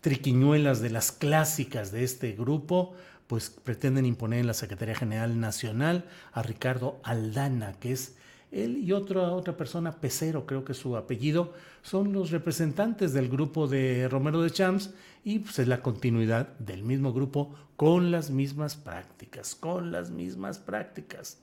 triquiñuelas 0.00 0.80
de 0.80 0.90
las 0.90 1.12
clásicas 1.12 1.92
de 1.92 2.04
este 2.04 2.32
grupo, 2.32 2.94
pues 3.26 3.50
pretenden 3.50 4.06
imponer 4.06 4.40
en 4.40 4.46
la 4.46 4.54
Secretaría 4.54 4.94
General 4.94 5.38
Nacional 5.38 6.06
a 6.32 6.42
Ricardo 6.42 6.98
Aldana, 7.02 7.74
que 7.74 7.92
es 7.92 8.16
él 8.50 8.78
y 8.78 8.92
otra, 8.92 9.22
otra 9.30 9.56
persona, 9.56 10.00
Pecero, 10.00 10.46
creo 10.46 10.64
que 10.64 10.72
su 10.72 10.96
apellido, 10.96 11.52
son 11.82 12.12
los 12.12 12.30
representantes 12.30 13.12
del 13.12 13.28
grupo 13.28 13.66
de 13.66 14.08
Romero 14.08 14.40
de 14.42 14.50
Champs 14.50 14.94
y 15.24 15.40
pues 15.40 15.58
es 15.58 15.68
la 15.68 15.82
continuidad 15.82 16.56
del 16.58 16.82
mismo 16.82 17.12
grupo 17.12 17.54
con 17.76 18.10
las 18.10 18.30
mismas 18.30 18.76
prácticas, 18.76 19.54
con 19.54 19.92
las 19.92 20.10
mismas 20.10 20.58
prácticas. 20.58 21.40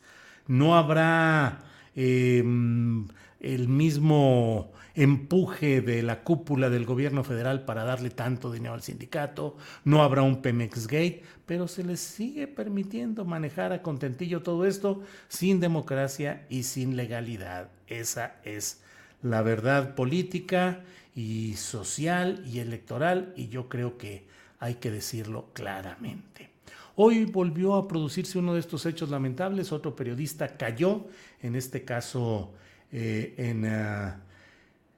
No 0.47 0.75
habrá 0.75 1.63
em, 1.95 3.07
el 3.45 3.67
mismo 3.67 4.71
empuje 4.95 5.81
de 5.81 6.01
la 6.01 6.23
cúpula 6.23 6.69
del 6.69 6.85
gobierno 6.85 7.23
federal 7.23 7.63
para 7.63 7.83
darle 7.83 8.09
tanto 8.09 8.51
dinero 8.51 8.73
al 8.73 8.81
sindicato, 8.81 9.55
no 9.83 10.01
habrá 10.01 10.23
un 10.23 10.41
Pemex 10.41 10.87
Gate, 10.87 11.21
pero 11.45 11.67
se 11.67 11.83
les 11.83 11.99
sigue 11.99 12.47
permitiendo 12.47 13.23
manejar 13.23 13.71
a 13.71 13.83
contentillo 13.83 14.41
todo 14.41 14.65
esto 14.65 15.03
sin 15.27 15.59
democracia 15.59 16.45
y 16.49 16.63
sin 16.63 16.95
legalidad. 16.95 17.69
Esa 17.87 18.37
es 18.43 18.81
la 19.21 19.41
verdad 19.43 19.95
política 19.95 20.81
y 21.13 21.53
social 21.55 22.43
y 22.47 22.59
electoral 22.59 23.33
y 23.35 23.49
yo 23.49 23.69
creo 23.69 23.97
que 23.97 24.25
hay 24.59 24.75
que 24.75 24.89
decirlo 24.89 25.49
claramente. 25.53 26.49
Hoy 26.95 27.25
volvió 27.25 27.75
a 27.75 27.87
producirse 27.87 28.39
uno 28.39 28.53
de 28.53 28.61
estos 28.61 28.85
hechos 28.85 29.09
lamentables, 29.09 29.73
otro 29.73 29.95
periodista 29.95 30.55
cayó, 30.55 31.05
en 31.41 31.55
este 31.55 31.83
caso 31.83 32.53
eh, 32.97 33.33
en 33.37 33.65
uh, 33.65 34.13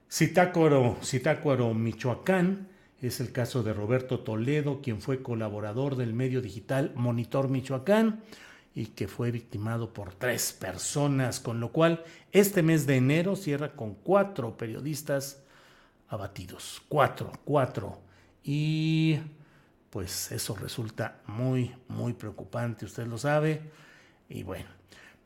Zitácuaro, 0.07 1.73
Michoacán, 1.73 2.67
es 3.01 3.19
el 3.19 3.31
caso 3.31 3.63
de 3.63 3.73
Roberto 3.73 4.19
Toledo, 4.19 4.83
quien 4.83 5.01
fue 5.01 5.23
colaborador 5.23 5.95
del 5.95 6.13
medio 6.13 6.43
digital 6.43 6.91
Monitor 6.93 7.49
Michoacán 7.49 8.21
y 8.75 8.85
que 8.85 9.07
fue 9.07 9.31
victimado 9.31 9.93
por 9.93 10.13
tres 10.13 10.53
personas, 10.53 11.39
con 11.39 11.59
lo 11.59 11.71
cual 11.71 12.03
este 12.31 12.61
mes 12.61 12.85
de 12.85 12.97
enero 12.97 13.35
cierra 13.35 13.71
con 13.71 13.95
cuatro 13.95 14.55
periodistas 14.57 15.41
abatidos, 16.07 16.83
cuatro, 16.89 17.31
cuatro. 17.45 17.99
Y 18.43 19.17
pues 19.89 20.31
eso 20.31 20.55
resulta 20.55 21.21
muy, 21.25 21.73
muy 21.87 22.13
preocupante, 22.13 22.85
usted 22.85 23.07
lo 23.07 23.17
sabe. 23.17 23.59
Y 24.29 24.43
bueno, 24.43 24.76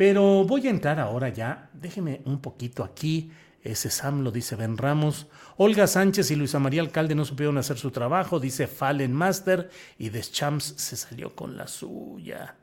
pero 0.01 0.45
voy 0.45 0.65
a 0.65 0.71
entrar 0.71 0.99
ahora 0.99 1.29
ya, 1.29 1.69
déjeme 1.73 2.23
un 2.25 2.41
poquito 2.41 2.83
aquí. 2.83 3.29
Ese 3.61 3.91
Sam 3.91 4.23
lo 4.23 4.31
dice 4.31 4.55
Ben 4.55 4.75
Ramos. 4.75 5.27
Olga 5.57 5.85
Sánchez 5.85 6.31
y 6.31 6.35
Luisa 6.35 6.57
María 6.57 6.81
Alcalde 6.81 7.13
no 7.13 7.23
supieron 7.23 7.59
hacer 7.59 7.77
su 7.77 7.91
trabajo, 7.91 8.39
dice 8.39 8.65
Fallen 8.65 9.13
Master. 9.13 9.69
Y 9.99 10.09
Deschamps 10.09 10.73
se 10.75 10.95
salió 10.95 11.35
con 11.35 11.55
la 11.55 11.67
suya. 11.67 12.55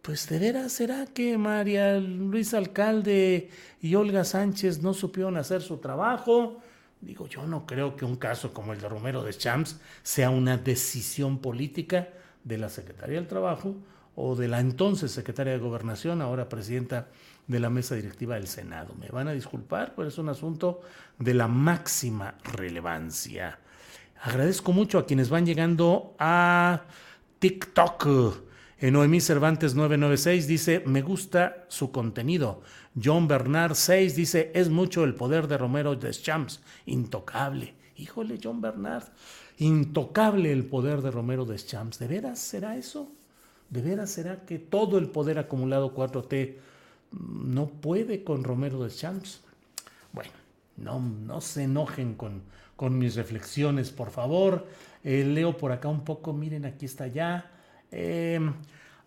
Pues 0.00 0.26
de 0.26 0.38
veras, 0.38 0.72
¿será 0.72 1.04
que 1.04 1.36
María 1.36 1.98
Luisa 1.98 2.56
Alcalde 2.56 3.50
y 3.82 3.94
Olga 3.94 4.24
Sánchez 4.24 4.80
no 4.80 4.94
supieron 4.94 5.36
hacer 5.36 5.60
su 5.60 5.76
trabajo? 5.76 6.62
Digo, 6.98 7.26
yo 7.28 7.46
no 7.46 7.66
creo 7.66 7.94
que 7.94 8.06
un 8.06 8.16
caso 8.16 8.54
como 8.54 8.72
el 8.72 8.80
de 8.80 8.88
Romero 8.88 9.22
de 9.22 9.34
Champs 9.34 9.78
sea 10.02 10.30
una 10.30 10.56
decisión 10.56 11.40
política 11.40 12.08
de 12.42 12.56
la 12.56 12.70
Secretaría 12.70 13.16
del 13.16 13.28
Trabajo 13.28 13.76
o 14.16 14.36
de 14.36 14.48
la 14.48 14.60
entonces 14.60 15.12
Secretaria 15.12 15.52
de 15.52 15.58
Gobernación, 15.58 16.22
ahora 16.22 16.48
presidenta 16.48 17.08
de 17.46 17.60
la 17.60 17.70
mesa 17.70 17.94
directiva 17.94 18.36
del 18.36 18.46
Senado. 18.46 18.94
Me 18.94 19.08
van 19.08 19.28
a 19.28 19.32
disculpar, 19.32 19.94
pero 19.94 20.08
es 20.08 20.18
un 20.18 20.28
asunto 20.28 20.80
de 21.18 21.34
la 21.34 21.48
máxima 21.48 22.34
relevancia. 22.44 23.58
Agradezco 24.22 24.72
mucho 24.72 24.98
a 24.98 25.06
quienes 25.06 25.28
van 25.28 25.44
llegando 25.44 26.14
a 26.18 26.82
TikTok. 27.38 28.06
Noemí 28.80 29.20
Cervantes 29.20 29.74
996 29.74 30.46
dice, 30.46 30.82
me 30.86 31.02
gusta 31.02 31.64
su 31.68 31.90
contenido. 31.90 32.62
John 33.02 33.26
Bernard 33.26 33.74
6 33.74 34.14
dice, 34.14 34.50
es 34.54 34.68
mucho 34.68 35.04
el 35.04 35.14
poder 35.14 35.48
de 35.48 35.58
Romero 35.58 35.96
Deschamps, 35.96 36.60
intocable. 36.86 37.74
Híjole, 37.96 38.38
John 38.42 38.60
Bernard, 38.60 39.04
intocable 39.58 40.52
el 40.52 40.66
poder 40.66 41.00
de 41.00 41.10
Romero 41.10 41.44
Deschamps. 41.44 41.98
¿De 41.98 42.08
veras 42.08 42.38
será 42.38 42.76
eso? 42.76 43.10
¿De 43.70 43.82
veras 43.82 44.10
será 44.10 44.44
que 44.44 44.58
todo 44.58 44.98
el 44.98 45.08
poder 45.08 45.38
acumulado 45.38 45.94
4T 45.94 46.56
no 47.20 47.66
puede 47.66 48.24
con 48.24 48.44
Romero 48.44 48.82
de 48.82 48.90
Champs. 48.90 49.40
Bueno, 50.12 50.32
no, 50.76 51.00
no 51.00 51.40
se 51.40 51.64
enojen 51.64 52.14
con, 52.14 52.42
con 52.76 52.98
mis 52.98 53.16
reflexiones, 53.16 53.90
por 53.90 54.10
favor. 54.10 54.66
Eh, 55.02 55.24
leo 55.24 55.56
por 55.56 55.72
acá 55.72 55.88
un 55.88 56.04
poco, 56.04 56.32
miren, 56.32 56.64
aquí 56.64 56.86
está 56.86 57.06
ya. 57.06 57.50
Em, 57.90 58.52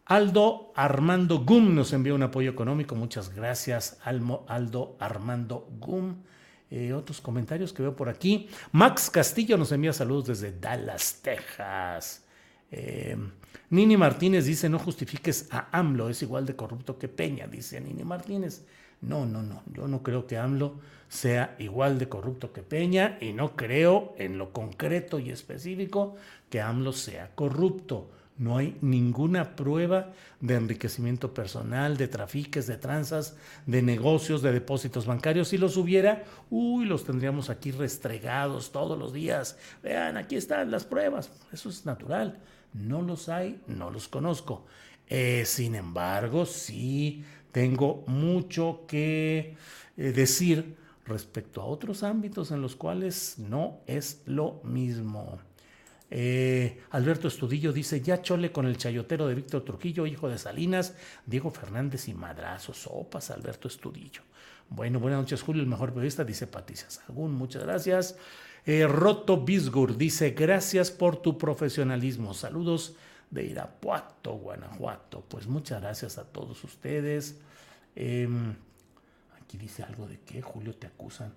Aldo 0.06 0.72
Armando 0.76 1.40
Gum 1.40 1.76
nos 1.76 1.92
envía 1.92 2.14
un 2.14 2.24
apoyo 2.24 2.52
económico. 2.52 2.96
Muchas 2.96 3.34
gracias, 3.34 4.00
Almo, 4.04 4.46
Aldo 4.48 4.96
Armando 5.00 5.68
Gum. 5.80 6.16
Eh, 6.70 6.94
otros 6.94 7.22
comentarios 7.22 7.72
que 7.74 7.82
veo 7.82 7.96
por 7.96 8.10
aquí. 8.10 8.50
Max 8.72 9.10
Castillo 9.10 9.58
nos 9.58 9.72
envía 9.72 9.94
saludos 9.94 10.28
desde 10.28 10.58
Dallas, 10.58 11.20
Texas. 11.22 12.27
Em, 12.72 13.32
Nini 13.70 13.98
Martínez 13.98 14.46
dice, 14.46 14.70
no 14.70 14.80
justifiques 14.80 15.48
a 15.52 15.70
AMLO, 15.78 16.10
es 16.10 16.22
igual 16.22 16.46
de 16.46 16.56
corrupto 16.56 16.98
que 16.98 17.08
Peña, 17.08 17.48
dice 17.48 17.82
Nini 17.82 18.04
Martínez. 18.04 18.66
No, 19.02 19.26
no, 19.26 19.44
no, 19.44 19.62
yo 19.72 19.88
no 19.88 20.02
creo 20.02 20.26
que 20.26 20.38
AMLO 20.38 20.80
sea 21.08 21.56
igual 21.60 22.00
de 22.00 22.10
corrupto 22.10 22.52
que 22.52 22.64
Peña 22.64 23.18
y 23.22 23.34
no 23.34 23.56
creo 23.56 24.16
en 24.18 24.38
lo 24.38 24.52
concreto 24.52 25.20
y 25.20 25.30
específico 25.30 26.16
que 26.50 26.62
AMLO 26.62 26.94
sea 26.94 27.36
corrupto. 27.36 28.10
No 28.38 28.58
hay 28.58 28.78
ninguna 28.82 29.56
prueba 29.56 30.14
de 30.42 30.56
enriquecimiento 30.56 31.34
personal, 31.34 31.98
de 31.98 32.08
trafiques, 32.08 32.68
de 32.68 32.78
tranzas, 32.78 33.36
de 33.66 33.82
negocios, 33.82 34.44
de 34.44 34.52
depósitos 34.52 35.08
bancarios. 35.08 35.48
Si 35.48 35.58
los 35.58 35.76
hubiera, 35.76 36.24
uy, 36.52 36.86
los 36.86 37.04
tendríamos 37.04 37.50
aquí 37.50 37.72
restregados 37.72 38.72
todos 38.72 38.98
los 38.98 39.12
días. 39.12 39.58
Vean, 39.82 40.18
aquí 40.18 40.36
están 40.36 40.70
las 40.70 40.86
pruebas. 40.86 41.32
Eso 41.52 41.70
es 41.70 41.86
natural. 41.86 42.40
No 42.74 43.02
los 43.02 43.28
hay, 43.28 43.60
no 43.66 43.90
los 43.90 44.08
conozco. 44.08 44.66
Eh, 45.08 45.44
sin 45.46 45.74
embargo, 45.74 46.46
sí 46.46 47.24
tengo 47.52 48.04
mucho 48.08 48.86
que 48.88 49.56
eh, 49.98 50.12
decir 50.12 50.76
respecto 51.06 51.62
a 51.62 51.66
otros 51.66 52.04
ámbitos 52.04 52.52
en 52.52 52.62
los 52.62 52.76
cuales 52.76 53.40
no 53.40 53.80
es 53.88 54.22
lo 54.26 54.62
mismo. 54.64 55.40
Eh, 56.10 56.82
Alberto 56.92 57.28
Estudillo 57.28 57.74
dice, 57.74 58.02
ya 58.02 58.22
chole 58.22 58.52
con 58.52 58.66
el 58.66 58.78
chayotero 58.78 59.28
de 59.28 59.36
Víctor 59.36 59.64
Trujillo, 59.64 60.06
hijo 60.06 60.30
de 60.30 60.38
Salinas, 60.38 60.96
Diego 61.26 61.52
Fernández 61.52 62.08
y 62.08 62.14
Madrazo, 62.14 62.74
sopas, 62.74 63.30
Alberto 63.32 63.68
Estudillo. 63.68 64.22
Bueno, 64.70 65.00
buenas 65.00 65.20
noches, 65.20 65.42
Julio, 65.42 65.62
el 65.62 65.68
mejor 65.68 65.90
periodista, 65.90 66.24
dice 66.24 66.48
Patricia 66.48 66.90
Sagún, 66.90 67.34
muchas 67.34 67.64
gracias. 67.64 68.18
Eh, 68.66 68.86
Roto 68.86 69.44
Bisgur 69.44 69.98
dice, 69.98 70.32
gracias 70.32 70.92
por 70.92 71.22
tu 71.22 71.38
profesionalismo. 71.38 72.34
Saludos 72.34 72.96
de 73.30 73.46
Irapuato, 73.46 74.34
Guanajuato. 74.34 75.24
Pues 75.28 75.48
muchas 75.48 75.82
gracias 75.82 76.18
a 76.18 76.26
todos 76.26 76.64
ustedes. 76.66 77.40
Em, 77.96 78.54
aquí 79.42 79.58
dice 79.58 79.84
algo 79.84 80.06
de 80.06 80.20
que 80.20 80.42
Julio 80.42 80.76
te 80.76 80.88
acusan. 80.88 81.34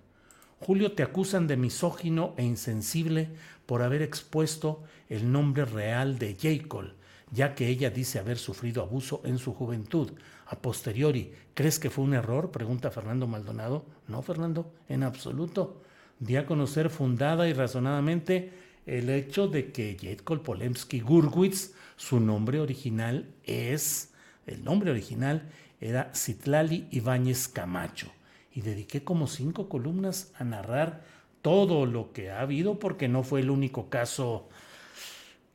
Julio 0.62 0.92
te 0.92 1.02
acusan 1.02 1.46
de 1.46 1.56
misógino 1.56 2.34
e 2.36 2.44
insensible 2.44 3.30
por 3.64 3.80
haber 3.80 4.02
expuesto 4.02 4.82
el 5.08 5.32
nombre 5.32 5.64
real 5.64 6.18
de 6.18 6.36
Jacob, 6.38 6.92
ya 7.32 7.54
que 7.54 7.68
ella 7.68 7.88
dice 7.88 8.18
haber 8.18 8.36
sufrido 8.36 8.82
abuso 8.82 9.22
en 9.24 9.38
su 9.38 9.54
juventud. 9.54 10.12
A 10.44 10.58
posteriori, 10.58 11.32
¿crees 11.54 11.78
que 11.78 11.88
fue 11.88 12.04
un 12.04 12.12
error? 12.12 12.50
Pregunta 12.50 12.90
Fernando 12.90 13.26
Maldonado. 13.26 13.86
No, 14.06 14.20
Fernando, 14.20 14.70
en 14.90 15.02
absoluto. 15.02 15.80
Di 16.18 16.36
a 16.36 16.44
conocer 16.44 16.90
fundada 16.90 17.48
y 17.48 17.54
razonadamente 17.54 18.52
el 18.84 19.08
hecho 19.08 19.48
de 19.48 19.72
que 19.72 19.96
Jacob 19.98 20.42
Polemski 20.42 21.00
Gurwitz, 21.00 21.72
su 21.96 22.20
nombre 22.20 22.60
original 22.60 23.32
es, 23.44 24.12
el 24.46 24.62
nombre 24.62 24.90
original 24.90 25.48
era 25.80 26.12
Citlali 26.14 26.86
Ibáñez 26.90 27.48
Camacho 27.48 28.12
y 28.52 28.62
dediqué 28.62 29.04
como 29.04 29.26
cinco 29.26 29.68
columnas 29.68 30.32
a 30.38 30.44
narrar 30.44 31.02
todo 31.42 31.86
lo 31.86 32.12
que 32.12 32.30
ha 32.30 32.40
habido 32.40 32.78
porque 32.78 33.08
no 33.08 33.22
fue 33.22 33.40
el 33.40 33.50
único 33.50 33.88
caso, 33.88 34.48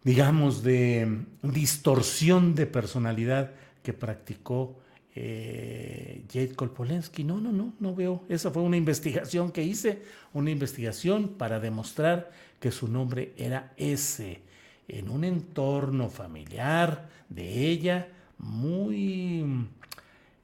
digamos, 0.03 0.63
de 0.63 1.25
distorsión 1.41 2.55
de 2.55 2.65
personalidad 2.65 3.51
que 3.83 3.93
practicó 3.93 4.79
eh, 5.13 6.25
Jade 6.31 6.55
Kolpolensky. 6.55 7.23
No, 7.23 7.39
no, 7.39 7.51
no, 7.51 7.73
no 7.79 7.95
veo. 7.95 8.23
Esa 8.27 8.51
fue 8.51 8.63
una 8.63 8.77
investigación 8.77 9.51
que 9.51 9.63
hice, 9.63 10.03
una 10.33 10.51
investigación 10.51 11.29
para 11.37 11.59
demostrar 11.59 12.31
que 12.59 12.71
su 12.71 12.87
nombre 12.87 13.33
era 13.37 13.73
ese, 13.77 14.41
en 14.87 15.09
un 15.09 15.23
entorno 15.23 16.09
familiar 16.09 17.09
de 17.29 17.69
ella 17.69 18.09
muy 18.37 19.67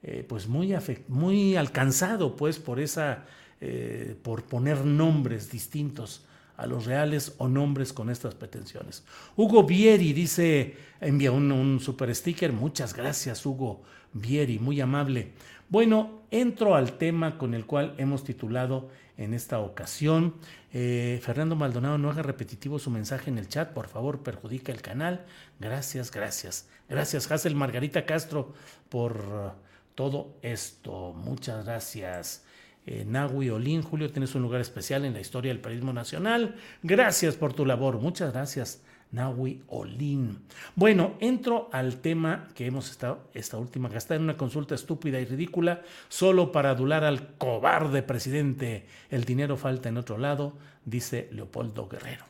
eh, 0.02 0.24
pues 0.28 0.48
muy, 0.48 0.74
muy 1.08 1.56
alcanzado 1.56 2.34
pues 2.34 2.58
por 2.58 2.80
esa, 2.80 3.24
eh, 3.60 4.16
por 4.22 4.42
poner 4.42 4.84
nombres 4.84 5.50
distintos 5.50 6.24
a 6.56 6.66
los 6.66 6.86
reales 6.86 7.34
o 7.38 7.48
nombres 7.48 7.92
con 7.92 8.10
estas 8.10 8.34
pretensiones. 8.34 9.04
Hugo 9.36 9.62
Vieri 9.62 10.12
dice, 10.12 10.76
envía 11.00 11.30
un, 11.30 11.78
super 11.80 12.12
sticker, 12.14 12.52
muchas 12.52 12.94
gracias 12.94 13.46
Hugo 13.46 13.82
Vieri, 14.12 14.58
muy 14.58 14.80
amable. 14.80 15.32
Bueno, 15.68 16.22
entro 16.30 16.74
al 16.74 16.98
tema 16.98 17.38
con 17.38 17.54
el 17.54 17.64
cual 17.64 17.94
hemos 17.96 18.24
titulado 18.24 18.90
en 19.16 19.34
esta 19.34 19.60
ocasión. 19.60 20.34
Eh, 20.72 21.20
Fernando 21.22 21.54
Maldonado, 21.54 21.96
no 21.96 22.10
haga 22.10 22.22
repetitivo 22.22 22.78
su 22.78 22.90
mensaje 22.90 23.30
en 23.30 23.38
el 23.38 23.48
chat, 23.48 23.72
por 23.72 23.86
favor, 23.86 24.22
perjudica 24.22 24.72
el 24.72 24.82
canal. 24.82 25.24
Gracias, 25.60 26.10
gracias. 26.10 26.68
Gracias, 26.88 27.30
Hazel 27.30 27.54
Margarita 27.54 28.04
Castro, 28.04 28.52
por 28.88 29.54
todo 29.94 30.36
esto. 30.42 31.12
Muchas 31.14 31.64
gracias. 31.64 32.44
Eh, 32.84 33.04
Nahui 33.06 33.48
Olin, 33.50 33.82
Julio, 33.82 34.10
tienes 34.10 34.34
un 34.34 34.42
lugar 34.42 34.60
especial 34.60 35.04
en 35.04 35.12
la 35.12 35.20
historia 35.20 35.52
del 35.52 35.60
periodismo 35.60 35.92
nacional. 35.92 36.56
Gracias 36.82 37.36
por 37.36 37.52
tu 37.52 37.64
labor. 37.64 38.00
Muchas 38.00 38.32
gracias, 38.32 38.82
Nahui 39.12 39.62
Olin. 39.68 40.40
Bueno, 40.74 41.14
entro 41.20 41.68
al 41.72 41.98
tema 41.98 42.48
que 42.54 42.66
hemos 42.66 42.90
estado 42.90 43.28
esta 43.34 43.56
última, 43.56 43.88
gastar 43.88 44.16
en 44.16 44.24
una 44.24 44.36
consulta 44.36 44.74
estúpida 44.74 45.20
y 45.20 45.26
ridícula 45.26 45.82
solo 46.08 46.50
para 46.50 46.70
adular 46.70 47.04
al 47.04 47.36
cobarde 47.36 48.02
presidente. 48.02 48.86
El 49.10 49.24
dinero 49.24 49.56
falta 49.56 49.88
en 49.88 49.98
otro 49.98 50.18
lado, 50.18 50.54
dice 50.84 51.28
Leopoldo 51.30 51.88
Guerrero. 51.88 52.24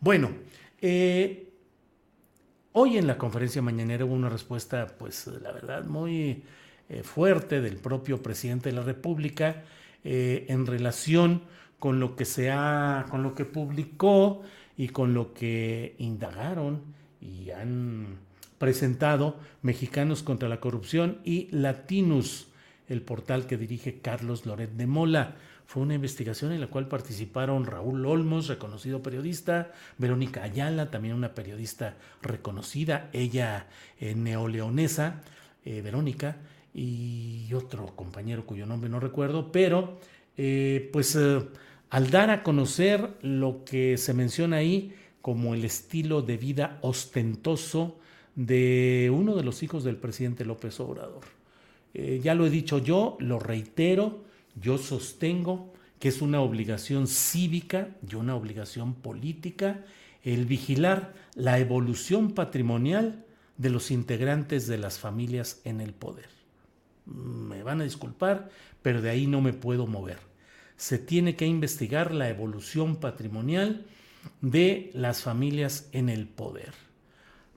Bueno, 0.00 0.30
eh, 0.80 1.52
hoy 2.72 2.96
en 2.96 3.06
la 3.06 3.18
conferencia 3.18 3.60
mañanera 3.60 4.06
hubo 4.06 4.14
una 4.14 4.30
respuesta, 4.30 4.86
pues 4.98 5.26
la 5.26 5.52
verdad, 5.52 5.84
muy 5.84 6.44
eh, 6.90 7.02
fuerte 7.02 7.60
del 7.60 7.76
propio 7.76 8.22
presidente 8.22 8.70
de 8.70 8.74
la 8.74 8.82
República 8.82 9.62
eh, 10.04 10.46
en 10.48 10.66
relación 10.66 11.42
con 11.78 12.00
lo 12.00 12.16
que 12.16 12.24
se 12.24 12.50
ha, 12.50 13.04
con 13.10 13.22
lo 13.22 13.34
que 13.34 13.44
publicó 13.44 14.40
y 14.74 14.88
con 14.88 15.12
lo 15.12 15.34
que 15.34 15.96
indagaron 15.98 16.80
y 17.20 17.50
han 17.50 18.16
presentado 18.56 19.36
Mexicanos 19.60 20.22
contra 20.22 20.48
la 20.48 20.60
Corrupción 20.60 21.18
y 21.24 21.48
Latinus, 21.50 22.48
el 22.88 23.02
portal 23.02 23.46
que 23.46 23.58
dirige 23.58 23.98
Carlos 23.98 24.46
Loret 24.46 24.70
de 24.70 24.86
Mola. 24.86 25.36
Fue 25.66 25.82
una 25.82 25.94
investigación 25.94 26.52
en 26.52 26.62
la 26.62 26.68
cual 26.68 26.88
participaron 26.88 27.66
Raúl 27.66 28.06
Olmos, 28.06 28.48
reconocido 28.48 29.02
periodista, 29.02 29.72
Verónica 29.98 30.42
Ayala, 30.42 30.90
también 30.90 31.14
una 31.14 31.34
periodista 31.34 31.96
reconocida, 32.22 33.10
ella 33.12 33.66
eh, 34.00 34.14
neoleonesa, 34.14 35.20
Verónica, 35.66 36.36
y 36.78 37.52
otro 37.54 37.86
compañero 37.96 38.46
cuyo 38.46 38.64
nombre 38.64 38.88
no 38.88 39.00
recuerdo, 39.00 39.50
pero 39.50 39.98
eh, 40.36 40.88
pues 40.92 41.16
eh, 41.16 41.40
al 41.90 42.10
dar 42.10 42.30
a 42.30 42.44
conocer 42.44 43.16
lo 43.22 43.64
que 43.64 43.98
se 43.98 44.14
menciona 44.14 44.58
ahí 44.58 44.94
como 45.20 45.54
el 45.54 45.64
estilo 45.64 46.22
de 46.22 46.36
vida 46.36 46.78
ostentoso 46.82 47.98
de 48.36 49.10
uno 49.12 49.34
de 49.34 49.42
los 49.42 49.64
hijos 49.64 49.82
del 49.82 49.96
presidente 49.96 50.44
López 50.44 50.78
Obrador. 50.78 51.24
Eh, 51.94 52.20
ya 52.22 52.34
lo 52.36 52.46
he 52.46 52.50
dicho 52.50 52.78
yo, 52.78 53.16
lo 53.18 53.40
reitero, 53.40 54.22
yo 54.54 54.78
sostengo 54.78 55.72
que 55.98 56.08
es 56.08 56.22
una 56.22 56.40
obligación 56.40 57.08
cívica 57.08 57.96
y 58.08 58.14
una 58.14 58.36
obligación 58.36 58.94
política 58.94 59.84
el 60.22 60.46
vigilar 60.46 61.14
la 61.34 61.58
evolución 61.58 62.32
patrimonial 62.32 63.24
de 63.56 63.70
los 63.70 63.90
integrantes 63.90 64.68
de 64.68 64.78
las 64.78 65.00
familias 65.00 65.60
en 65.64 65.80
el 65.80 65.92
poder 65.92 66.37
me 67.08 67.62
van 67.62 67.80
a 67.80 67.84
disculpar, 67.84 68.50
pero 68.82 69.00
de 69.02 69.10
ahí 69.10 69.26
no 69.26 69.40
me 69.40 69.52
puedo 69.52 69.86
mover. 69.86 70.18
Se 70.76 70.98
tiene 70.98 71.34
que 71.34 71.46
investigar 71.46 72.12
la 72.14 72.28
evolución 72.28 72.96
patrimonial 72.96 73.84
de 74.40 74.90
las 74.94 75.22
familias 75.22 75.88
en 75.92 76.08
el 76.08 76.26
poder. 76.26 76.72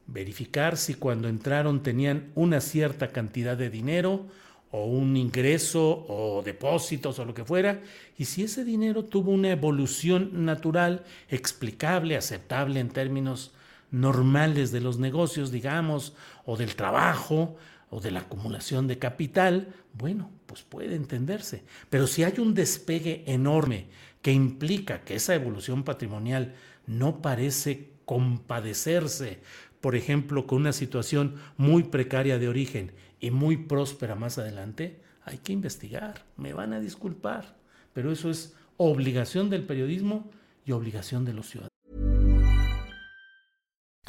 Verificar 0.07 0.77
si 0.77 0.95
cuando 0.95 1.27
entraron 1.27 1.83
tenían 1.83 2.31
una 2.35 2.61
cierta 2.61 3.09
cantidad 3.09 3.55
de 3.57 3.69
dinero 3.69 4.25
o 4.71 4.85
un 4.85 5.17
ingreso 5.17 6.05
o 6.07 6.41
depósitos 6.43 7.19
o 7.19 7.25
lo 7.25 7.33
que 7.33 7.45
fuera, 7.45 7.81
y 8.17 8.25
si 8.25 8.43
ese 8.43 8.63
dinero 8.63 9.05
tuvo 9.05 9.31
una 9.31 9.51
evolución 9.51 10.45
natural, 10.45 11.03
explicable, 11.29 12.15
aceptable 12.15 12.79
en 12.79 12.89
términos 12.89 13.51
normales 13.91 14.71
de 14.71 14.79
los 14.79 14.97
negocios, 14.97 15.51
digamos, 15.51 16.13
o 16.45 16.55
del 16.55 16.75
trabajo, 16.75 17.57
o 17.91 17.99
de 17.99 18.09
la 18.09 18.21
acumulación 18.21 18.87
de 18.87 18.97
capital, 18.97 19.75
bueno, 19.93 20.31
pues 20.47 20.63
puede 20.63 20.95
entenderse. 20.95 21.63
Pero 21.89 22.07
si 22.07 22.23
hay 22.23 22.39
un 22.39 22.55
despegue 22.55 23.23
enorme 23.27 23.87
que 24.21 24.31
implica 24.31 25.01
que 25.01 25.15
esa 25.15 25.35
evolución 25.35 25.83
patrimonial 25.83 26.55
no 26.87 27.21
parece 27.21 27.91
compadecerse, 28.05 29.41
por 29.81 29.95
ejemplo, 29.95 30.47
con 30.47 30.61
una 30.61 30.73
situación 30.73 31.35
muy 31.57 31.83
precaria 31.83 32.39
de 32.39 32.47
origen 32.47 32.93
y 33.19 33.29
muy 33.29 33.57
próspera 33.57 34.15
más 34.15 34.37
adelante, 34.37 35.01
hay 35.23 35.39
que 35.39 35.53
investigar. 35.53 36.25
Me 36.37 36.53
van 36.53 36.71
a 36.71 36.79
disculpar, 36.79 37.57
pero 37.93 38.11
eso 38.11 38.29
es 38.29 38.55
obligación 38.77 39.49
del 39.49 39.65
periodismo 39.65 40.31
y 40.65 40.71
obligación 40.71 41.25
de 41.25 41.33
los 41.33 41.49
ciudadanos. 41.49 41.70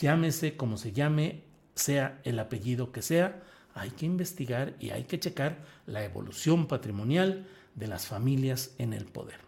Llámese 0.00 0.56
como 0.56 0.76
se 0.76 0.92
llame, 0.92 1.42
sea 1.74 2.20
el 2.24 2.38
apellido 2.38 2.92
que 2.92 3.02
sea, 3.02 3.42
hay 3.74 3.90
que 3.90 4.06
investigar 4.06 4.74
y 4.80 4.90
hay 4.90 5.04
que 5.04 5.20
checar 5.20 5.58
la 5.86 6.02
evolución 6.04 6.66
patrimonial 6.66 7.46
de 7.74 7.86
las 7.86 8.06
familias 8.06 8.74
en 8.78 8.92
el 8.92 9.04
poder. 9.04 9.40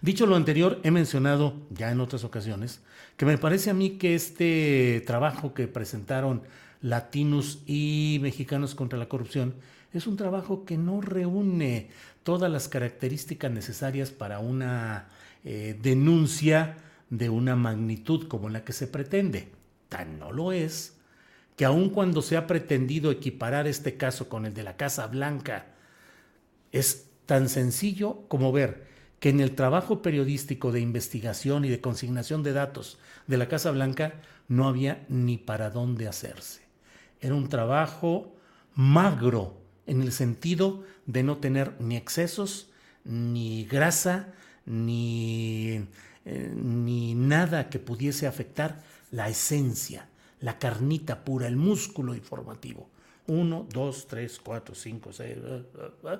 Dicho 0.00 0.26
lo 0.26 0.34
anterior, 0.34 0.80
he 0.82 0.90
mencionado 0.90 1.54
ya 1.70 1.92
en 1.92 2.00
otras 2.00 2.24
ocasiones 2.24 2.80
que 3.16 3.24
me 3.24 3.38
parece 3.38 3.70
a 3.70 3.74
mí 3.74 3.90
que 3.98 4.16
este 4.16 5.02
trabajo 5.06 5.54
que 5.54 5.68
presentaron 5.68 6.42
latinos 6.80 7.62
y 7.66 8.18
mexicanos 8.20 8.74
contra 8.74 8.98
la 8.98 9.08
corrupción 9.08 9.54
es 9.92 10.08
un 10.08 10.16
trabajo 10.16 10.64
que 10.64 10.76
no 10.76 11.00
reúne 11.00 11.90
todas 12.24 12.50
las 12.50 12.66
características 12.66 13.52
necesarias 13.52 14.10
para 14.10 14.40
una 14.40 15.06
eh, 15.44 15.78
denuncia 15.80 16.76
de 17.12 17.28
una 17.28 17.56
magnitud 17.56 18.26
como 18.26 18.48
la 18.48 18.64
que 18.64 18.72
se 18.72 18.86
pretende. 18.86 19.50
Tan 19.90 20.18
no 20.18 20.32
lo 20.32 20.50
es 20.50 20.96
que 21.56 21.66
aun 21.66 21.90
cuando 21.90 22.22
se 22.22 22.38
ha 22.38 22.46
pretendido 22.46 23.10
equiparar 23.10 23.66
este 23.66 23.98
caso 23.98 24.30
con 24.30 24.46
el 24.46 24.54
de 24.54 24.62
la 24.62 24.78
Casa 24.78 25.06
Blanca, 25.08 25.66
es 26.72 27.10
tan 27.26 27.50
sencillo 27.50 28.26
como 28.28 28.50
ver 28.50 28.86
que 29.20 29.28
en 29.28 29.40
el 29.40 29.54
trabajo 29.54 30.00
periodístico 30.00 30.72
de 30.72 30.80
investigación 30.80 31.66
y 31.66 31.68
de 31.68 31.82
consignación 31.82 32.42
de 32.42 32.54
datos 32.54 32.98
de 33.26 33.36
la 33.36 33.46
Casa 33.46 33.70
Blanca 33.72 34.14
no 34.48 34.66
había 34.66 35.04
ni 35.10 35.36
para 35.36 35.68
dónde 35.68 36.08
hacerse. 36.08 36.62
Era 37.20 37.34
un 37.34 37.50
trabajo 37.50 38.34
magro 38.74 39.60
en 39.86 40.00
el 40.00 40.12
sentido 40.12 40.82
de 41.04 41.22
no 41.22 41.36
tener 41.36 41.78
ni 41.78 41.98
excesos, 41.98 42.70
ni 43.04 43.66
grasa, 43.66 44.32
ni 44.64 45.86
eh, 46.24 46.52
ni 46.54 47.14
nada 47.14 47.68
que 47.68 47.78
pudiese 47.78 48.26
afectar 48.26 48.80
la 49.10 49.28
esencia, 49.28 50.08
la 50.40 50.58
carnita 50.58 51.24
pura, 51.24 51.46
el 51.46 51.56
músculo 51.56 52.14
informativo. 52.14 52.88
Uno, 53.26 53.66
dos, 53.72 54.06
tres, 54.06 54.40
cuatro, 54.42 54.74
cinco, 54.74 55.12
seis. 55.12 55.36
Eh, 55.36 55.64
eh, 56.04 56.18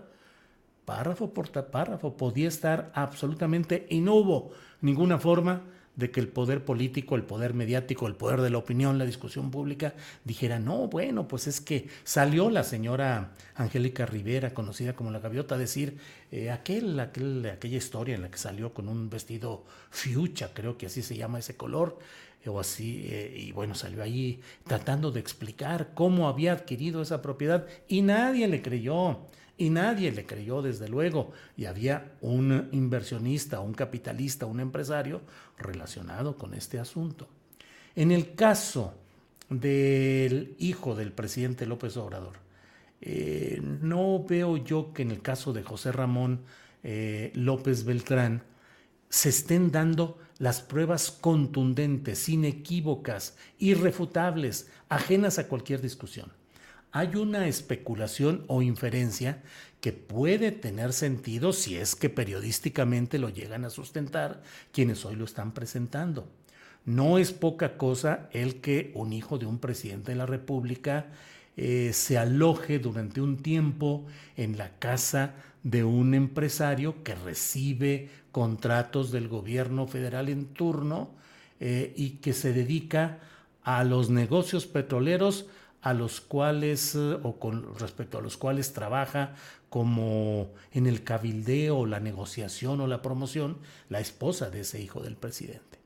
párrafo 0.84 1.32
por 1.32 1.50
párrafo 1.50 2.16
podía 2.16 2.48
estar 2.48 2.90
absolutamente 2.94 3.86
y 3.90 4.00
no 4.00 4.14
hubo 4.14 4.50
ninguna 4.80 5.18
forma 5.18 5.62
de 5.96 6.10
que 6.10 6.20
el 6.20 6.28
poder 6.28 6.64
político, 6.64 7.16
el 7.16 7.22
poder 7.22 7.54
mediático, 7.54 8.06
el 8.06 8.14
poder 8.14 8.40
de 8.40 8.50
la 8.50 8.58
opinión, 8.58 8.98
la 8.98 9.04
discusión 9.04 9.50
pública 9.50 9.94
dijera, 10.24 10.58
no, 10.58 10.88
bueno, 10.88 11.28
pues 11.28 11.46
es 11.46 11.60
que 11.60 11.88
salió 12.04 12.50
la 12.50 12.64
señora 12.64 13.32
Angélica 13.54 14.06
Rivera, 14.06 14.54
conocida 14.54 14.94
como 14.94 15.10
la 15.10 15.20
gaviota, 15.20 15.56
a 15.56 15.58
decir 15.58 15.98
eh, 16.30 16.50
aquel, 16.50 16.98
aquel, 16.98 17.44
aquella 17.46 17.76
historia 17.76 18.14
en 18.14 18.22
la 18.22 18.30
que 18.30 18.38
salió 18.38 18.72
con 18.72 18.88
un 18.88 19.10
vestido 19.10 19.64
fiucha, 19.90 20.50
creo 20.54 20.78
que 20.78 20.86
así 20.86 21.02
se 21.02 21.16
llama 21.16 21.38
ese 21.38 21.56
color, 21.56 21.98
eh, 22.44 22.48
o 22.48 22.58
así, 22.58 23.06
eh, 23.08 23.34
y 23.36 23.52
bueno, 23.52 23.74
salió 23.74 24.02
ahí 24.02 24.40
tratando 24.66 25.12
de 25.12 25.20
explicar 25.20 25.90
cómo 25.94 26.28
había 26.28 26.52
adquirido 26.52 27.02
esa 27.02 27.20
propiedad 27.22 27.66
y 27.88 28.02
nadie 28.02 28.48
le 28.48 28.62
creyó. 28.62 29.26
Y 29.58 29.70
nadie 29.70 30.10
le 30.12 30.26
creyó, 30.26 30.62
desde 30.62 30.88
luego. 30.88 31.32
Y 31.56 31.66
había 31.66 32.12
un 32.20 32.68
inversionista, 32.72 33.60
un 33.60 33.74
capitalista, 33.74 34.46
un 34.46 34.60
empresario 34.60 35.20
relacionado 35.58 36.36
con 36.36 36.54
este 36.54 36.78
asunto. 36.78 37.28
En 37.94 38.10
el 38.10 38.34
caso 38.34 38.94
del 39.48 40.56
hijo 40.58 40.94
del 40.94 41.12
presidente 41.12 41.66
López 41.66 41.96
Obrador, 41.96 42.36
eh, 43.00 43.60
no 43.82 44.24
veo 44.24 44.56
yo 44.56 44.92
que 44.92 45.02
en 45.02 45.10
el 45.10 45.20
caso 45.20 45.52
de 45.52 45.62
José 45.62 45.92
Ramón 45.92 46.40
eh, 46.82 47.32
López 47.34 47.84
Beltrán 47.84 48.42
se 49.08 49.28
estén 49.28 49.70
dando 49.70 50.18
las 50.38 50.62
pruebas 50.62 51.10
contundentes, 51.10 52.28
inequívocas, 52.28 53.36
irrefutables, 53.58 54.70
ajenas 54.88 55.38
a 55.38 55.48
cualquier 55.48 55.80
discusión 55.82 56.32
hay 56.92 57.16
una 57.16 57.48
especulación 57.48 58.44
o 58.48 58.62
inferencia 58.62 59.42
que 59.80 59.92
puede 59.92 60.52
tener 60.52 60.92
sentido 60.92 61.52
si 61.52 61.76
es 61.76 61.96
que 61.96 62.10
periodísticamente 62.10 63.18
lo 63.18 63.30
llegan 63.30 63.64
a 63.64 63.70
sustentar 63.70 64.42
quienes 64.72 65.04
hoy 65.04 65.16
lo 65.16 65.24
están 65.24 65.52
presentando. 65.52 66.28
No 66.84 67.18
es 67.18 67.32
poca 67.32 67.76
cosa 67.76 68.28
el 68.32 68.60
que 68.60 68.92
un 68.94 69.12
hijo 69.12 69.38
de 69.38 69.46
un 69.46 69.58
presidente 69.58 70.12
de 70.12 70.18
la 70.18 70.26
República 70.26 71.06
eh, 71.56 71.90
se 71.94 72.18
aloje 72.18 72.78
durante 72.78 73.20
un 73.20 73.38
tiempo 73.38 74.06
en 74.36 74.58
la 74.58 74.70
casa 74.78 75.34
de 75.62 75.84
un 75.84 76.14
empresario 76.14 77.02
que 77.02 77.14
recibe 77.14 78.10
contratos 78.32 79.12
del 79.12 79.28
gobierno 79.28 79.86
federal 79.86 80.28
en 80.28 80.46
turno 80.46 81.10
eh, 81.60 81.92
y 81.96 82.10
que 82.16 82.32
se 82.32 82.52
dedica 82.52 83.20
a 83.62 83.84
los 83.84 84.10
negocios 84.10 84.66
petroleros 84.66 85.46
a 85.82 85.92
los 85.92 86.20
cuales 86.20 86.94
eh, 86.94 87.18
o 87.22 87.38
con 87.38 87.76
respecto 87.78 88.18
a 88.18 88.22
los 88.22 88.36
cuales 88.36 88.72
trabaja 88.72 89.34
como 89.68 90.50
en 90.72 90.86
el 90.86 91.02
cabildeo, 91.02 91.86
la 91.86 92.00
negociación 92.00 92.80
o 92.80 92.86
la 92.86 93.02
promoción 93.02 93.58
la 93.88 94.00
esposa 94.00 94.50
de 94.50 94.60
ese 94.60 94.80
hijo 94.80 95.02
del 95.02 95.16
presidente. 95.16 95.78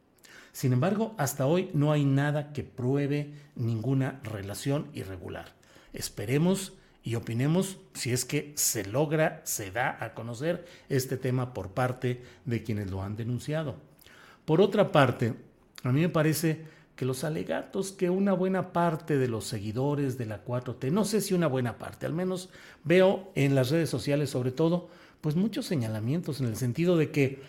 Sin 0.52 0.72
embargo, 0.72 1.14
hasta 1.18 1.46
hoy 1.46 1.70
no 1.74 1.92
hay 1.92 2.04
nada 2.04 2.52
que 2.52 2.64
pruebe 2.64 3.32
ninguna 3.56 4.20
relación 4.22 4.86
irregular. 4.94 5.54
Esperemos 5.92 6.72
y 7.02 7.14
opinemos 7.14 7.78
si 7.94 8.12
es 8.12 8.24
que 8.24 8.52
se 8.56 8.84
logra, 8.84 9.40
se 9.44 9.70
da 9.70 9.96
a 10.00 10.14
conocer 10.14 10.66
este 10.88 11.16
tema 11.16 11.54
por 11.54 11.70
parte 11.70 12.22
de 12.44 12.62
quienes 12.62 12.90
lo 12.90 13.02
han 13.02 13.16
denunciado. 13.16 13.76
Por 14.44 14.60
otra 14.60 14.92
parte, 14.92 15.34
a 15.82 15.92
mí 15.92 16.00
me 16.00 16.08
parece 16.08 16.64
que 16.96 17.04
los 17.04 17.24
alegatos 17.24 17.92
que 17.92 18.08
una 18.08 18.32
buena 18.32 18.72
parte 18.72 19.18
de 19.18 19.28
los 19.28 19.44
seguidores 19.44 20.16
de 20.16 20.26
la 20.26 20.44
4T, 20.44 20.90
no 20.90 21.04
sé 21.04 21.20
si 21.20 21.34
una 21.34 21.46
buena 21.46 21.76
parte, 21.76 22.06
al 22.06 22.14
menos 22.14 22.48
veo 22.84 23.30
en 23.34 23.54
las 23.54 23.70
redes 23.70 23.90
sociales 23.90 24.30
sobre 24.30 24.50
todo, 24.50 24.88
pues 25.20 25.36
muchos 25.36 25.66
señalamientos 25.66 26.40
en 26.40 26.46
el 26.46 26.56
sentido 26.56 26.96
de 26.96 27.10
que 27.10 27.42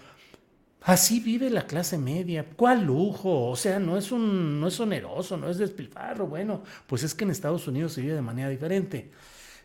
así 0.81 1.21
vive 1.21 1.49
la 1.49 1.65
clase 1.65 1.97
media, 1.97 2.45
¿cuál 2.55 2.85
lujo? 2.85 3.49
O 3.49 3.55
sea, 3.55 3.79
no 3.79 3.97
es, 3.97 4.11
un, 4.11 4.59
no 4.59 4.67
es 4.67 4.79
oneroso, 4.81 5.37
no 5.37 5.49
es 5.49 5.57
despilfarro, 5.57 6.27
bueno, 6.27 6.63
pues 6.85 7.03
es 7.03 7.13
que 7.13 7.23
en 7.23 7.31
Estados 7.31 7.67
Unidos 7.67 7.93
se 7.93 8.01
vive 8.01 8.15
de 8.15 8.21
manera 8.21 8.49
diferente. 8.49 9.11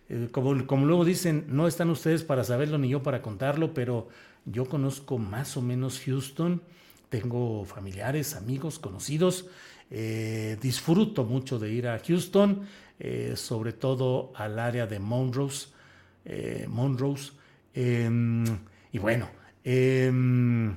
Eh, 0.08 0.28
como, 0.30 0.64
como 0.66 0.86
luego 0.86 1.04
dicen, 1.04 1.46
no 1.48 1.66
están 1.66 1.90
ustedes 1.90 2.22
para 2.22 2.44
saberlo 2.44 2.78
ni 2.78 2.88
yo 2.88 3.02
para 3.02 3.20
contarlo, 3.20 3.74
pero 3.74 4.08
yo 4.44 4.66
conozco 4.66 5.18
más 5.18 5.56
o 5.56 5.62
menos 5.62 6.00
Houston 6.04 6.62
tengo 7.12 7.64
familiares, 7.66 8.34
amigos, 8.34 8.78
conocidos. 8.78 9.46
disfruto 10.60 11.24
mucho 11.24 11.58
de 11.58 11.70
ir 11.70 11.86
a 11.86 11.98
Houston, 11.98 12.66
sobre 13.34 13.74
todo 13.74 14.32
al 14.34 14.58
área 14.58 14.86
de 14.86 14.98
Monrose. 14.98 15.68
Monrose. 16.66 17.32
Em, 17.74 18.44
y 18.90 18.98
bueno, 18.98 19.28
em, 19.64 20.76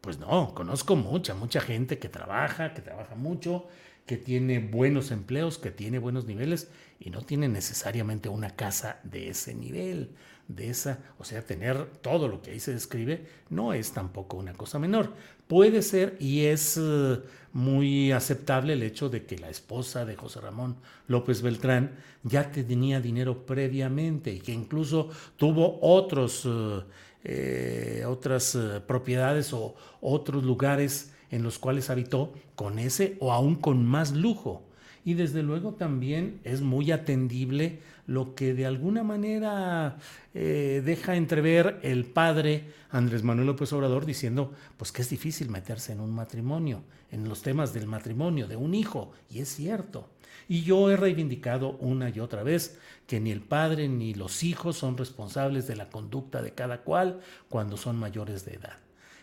pues 0.00 0.18
no, 0.18 0.54
conozco 0.54 0.96
mucha, 0.96 1.34
mucha 1.34 1.60
gente 1.60 1.98
que 1.98 2.08
trabaja, 2.08 2.72
que 2.74 2.82
trabaja 2.82 3.14
mucho, 3.14 3.66
que 4.06 4.16
tiene 4.16 4.58
buenos 4.58 5.10
empleos, 5.10 5.58
que 5.58 5.70
tiene 5.70 5.98
buenos 5.98 6.24
niveles 6.24 6.70
y 6.98 7.10
no 7.10 7.22
tiene 7.22 7.48
necesariamente 7.48 8.28
una 8.28 8.56
casa 8.56 9.00
de 9.04 9.28
ese 9.28 9.54
nivel, 9.54 10.14
de 10.48 10.70
esa, 10.70 10.98
o 11.18 11.24
sea, 11.24 11.42
tener 11.42 11.84
todo 12.00 12.26
lo 12.26 12.40
que 12.40 12.52
ahí 12.52 12.60
se 12.60 12.72
describe 12.72 13.26
no 13.50 13.74
es 13.74 13.92
tampoco 13.92 14.38
una 14.38 14.54
cosa 14.54 14.78
menor. 14.78 15.12
Puede 15.46 15.82
ser 15.82 16.16
y 16.18 16.46
es 16.46 16.78
eh, 16.80 17.18
muy 17.52 18.12
aceptable 18.12 18.72
el 18.72 18.82
hecho 18.82 19.10
de 19.10 19.24
que 19.24 19.38
la 19.38 19.50
esposa 19.50 20.06
de 20.06 20.16
José 20.16 20.40
Ramón 20.40 20.76
López 21.06 21.42
Beltrán 21.42 21.96
ya 22.22 22.50
tenía 22.50 23.00
dinero 23.00 23.46
previamente 23.46 24.32
y 24.32 24.40
que 24.40 24.52
incluso 24.52 25.10
tuvo 25.36 25.78
otros, 25.82 26.46
eh, 26.46 26.80
eh, 27.24 28.04
otras 28.06 28.58
propiedades 28.86 29.52
o 29.52 29.74
otros 30.00 30.44
lugares 30.44 31.12
en 31.30 31.42
los 31.42 31.58
cuales 31.58 31.90
habitó 31.90 32.32
con 32.54 32.78
ese 32.78 33.16
o 33.20 33.32
aún 33.32 33.54
con 33.54 33.84
más 33.84 34.12
lujo. 34.12 34.64
Y 35.04 35.14
desde 35.14 35.42
luego 35.42 35.72
también 35.72 36.40
es 36.44 36.60
muy 36.60 36.90
atendible 36.90 37.80
lo 38.08 38.34
que 38.34 38.54
de 38.54 38.66
alguna 38.66 39.04
manera 39.04 39.98
eh, 40.34 40.82
deja 40.84 41.14
entrever 41.14 41.78
el 41.82 42.04
padre 42.04 42.72
Andrés 42.90 43.22
Manuel 43.22 43.46
López 43.46 43.72
Obrador 43.72 44.04
diciendo 44.04 44.52
pues 44.76 44.90
que 44.90 45.02
es 45.02 45.10
difícil 45.10 45.48
meterse 45.48 45.92
en 45.92 46.00
un 46.00 46.12
matrimonio, 46.12 46.82
en 47.12 47.28
los 47.28 47.42
temas 47.42 47.72
del 47.72 47.86
matrimonio, 47.86 48.48
de 48.48 48.56
un 48.56 48.74
hijo, 48.74 49.12
y 49.30 49.38
es 49.38 49.48
cierto. 49.48 50.08
Y 50.48 50.62
yo 50.62 50.90
he 50.90 50.96
reivindicado 50.96 51.76
una 51.76 52.08
y 52.08 52.18
otra 52.18 52.42
vez 52.42 52.78
que 53.06 53.20
ni 53.20 53.30
el 53.30 53.42
padre 53.42 53.88
ni 53.88 54.14
los 54.14 54.42
hijos 54.42 54.76
son 54.76 54.96
responsables 54.96 55.68
de 55.68 55.76
la 55.76 55.88
conducta 55.88 56.42
de 56.42 56.52
cada 56.52 56.82
cual 56.82 57.20
cuando 57.48 57.76
son 57.76 57.96
mayores 57.96 58.44
de 58.44 58.54
edad 58.54 58.78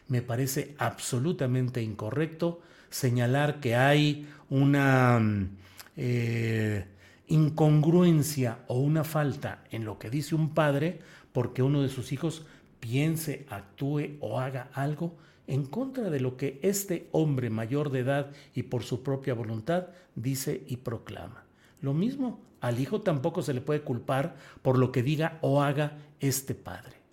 me 0.07 0.21
parece 0.21 0.75
absolutamente 0.77 1.81
incorrecto 1.81 2.61
señalar 2.89 3.59
que 3.59 3.75
hay 3.75 4.27
una 4.49 5.19
mm, 5.19 5.49
eh, 5.97 6.85
incongruencia 7.27 8.59
o 8.67 8.79
una 8.79 9.03
falta 9.03 9.63
en 9.71 9.85
lo 9.85 9.97
que 9.99 10.09
dice 10.09 10.35
un 10.35 10.53
padre 10.53 10.99
porque 11.31 11.63
uno 11.63 11.81
de 11.81 11.89
sus 11.89 12.11
hijos 12.11 12.45
piense, 12.79 13.45
actúe 13.49 14.17
o 14.19 14.39
haga 14.39 14.69
algo 14.73 15.15
en 15.47 15.65
contra 15.65 16.09
de 16.09 16.19
lo 16.19 16.37
que 16.37 16.59
este 16.63 17.07
hombre 17.11 17.49
mayor 17.49 17.91
de 17.91 17.99
edad 17.99 18.31
y 18.53 18.63
por 18.63 18.83
su 18.83 19.03
propia 19.03 19.33
voluntad 19.33 19.87
dice 20.15 20.63
y 20.67 20.77
proclama. 20.77 21.43
Lo 21.81 21.93
mismo, 21.93 22.39
al 22.61 22.79
hijo 22.79 23.01
tampoco 23.01 23.41
se 23.41 23.53
le 23.53 23.61
puede 23.61 23.81
culpar 23.81 24.35
por 24.61 24.77
lo 24.77 24.91
que 24.91 25.03
diga 25.03 25.37
o 25.41 25.61
haga 25.61 25.97
este 26.19 26.55
padre 26.55 27.05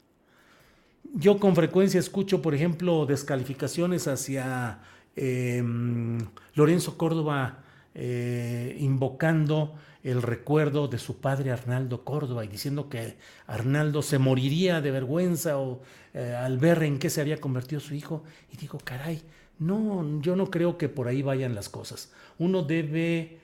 yo 1.15 1.39
con 1.39 1.55
frecuencia 1.55 2.01
escucho, 2.01 2.41
por 2.43 2.55
ejemplo, 2.55 3.07
descalificaciones 3.07 4.09
hacia 4.09 4.81
em, 5.15 6.19
Lorenzo 6.55 6.97
Córdoba 6.97 7.59
eh, 7.95 8.77
invocando 8.81 9.75
el 10.03 10.23
recuerdo 10.23 10.89
de 10.89 10.99
su 10.99 11.21
padre 11.21 11.53
Arnaldo 11.53 12.05
Córdoba 12.05 12.45
y 12.45 12.49
diciendo 12.49 12.89
que 12.89 13.17
Arnaldo 13.47 14.03
se 14.03 14.19
moriría 14.19 14.81
de 14.81 14.91
vergüenza 14.91 15.59
o 15.59 15.81
eh, 16.15 16.35
al 16.35 16.59
ver 16.59 16.83
en 16.83 16.99
qué 16.99 17.09
se 17.09 17.21
había 17.21 17.41
convertido 17.41 17.81
su 17.81 17.95
hijo. 17.95 18.25
Y 18.53 18.57
digo, 18.57 18.79
caray, 18.83 19.23
no, 19.59 20.21
yo 20.21 20.35
no 20.35 20.51
creo 20.51 20.77
que 20.77 20.89
por 20.89 21.07
ahí 21.07 21.23
vayan 21.23 21.55
las 21.55 21.69
cosas. 21.69 22.13
Uno 22.39 22.63
debe 22.63 23.39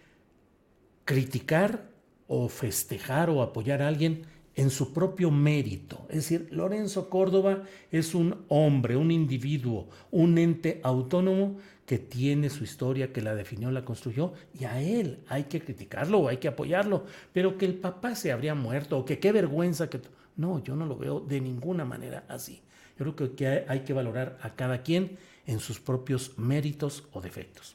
criticar 1.04 1.88
o 2.26 2.48
festejar 2.48 3.30
o 3.30 3.42
apoyar 3.42 3.80
a 3.82 3.88
alguien 3.88 4.26
en 4.56 4.70
su 4.70 4.92
propio 4.92 5.30
mérito. 5.30 6.04
Es 6.08 6.16
decir, 6.16 6.48
Lorenzo 6.50 7.08
Córdoba 7.08 7.62
es 7.92 8.14
un 8.14 8.44
hombre, 8.48 8.96
un 8.96 9.12
individuo, 9.12 9.88
un 10.10 10.36
ente 10.36 10.80
autónomo 10.82 11.58
que 11.88 11.98
tiene 11.98 12.50
su 12.50 12.64
historia, 12.64 13.14
que 13.14 13.22
la 13.22 13.34
definió, 13.34 13.70
la 13.70 13.82
construyó, 13.82 14.34
y 14.52 14.66
a 14.66 14.78
él 14.78 15.20
hay 15.26 15.44
que 15.44 15.62
criticarlo 15.62 16.18
o 16.18 16.28
hay 16.28 16.36
que 16.36 16.46
apoyarlo, 16.46 17.06
pero 17.32 17.56
que 17.56 17.64
el 17.64 17.76
papá 17.76 18.14
se 18.14 18.30
habría 18.30 18.54
muerto 18.54 18.98
o 18.98 19.06
que 19.06 19.18
qué 19.18 19.32
vergüenza 19.32 19.88
que... 19.88 20.02
No, 20.36 20.62
yo 20.62 20.76
no 20.76 20.84
lo 20.84 20.98
veo 20.98 21.18
de 21.18 21.40
ninguna 21.40 21.86
manera 21.86 22.24
así. 22.28 22.60
Yo 22.98 23.14
creo 23.14 23.34
que 23.34 23.64
hay 23.66 23.80
que 23.80 23.94
valorar 23.94 24.36
a 24.42 24.54
cada 24.54 24.82
quien 24.82 25.16
en 25.46 25.60
sus 25.60 25.80
propios 25.80 26.36
méritos 26.36 27.04
o 27.12 27.22
defectos. 27.22 27.74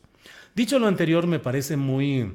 Dicho 0.53 0.77
lo 0.77 0.85
anterior, 0.85 1.25
me 1.25 1.39
parece 1.39 1.75
muy... 1.75 2.33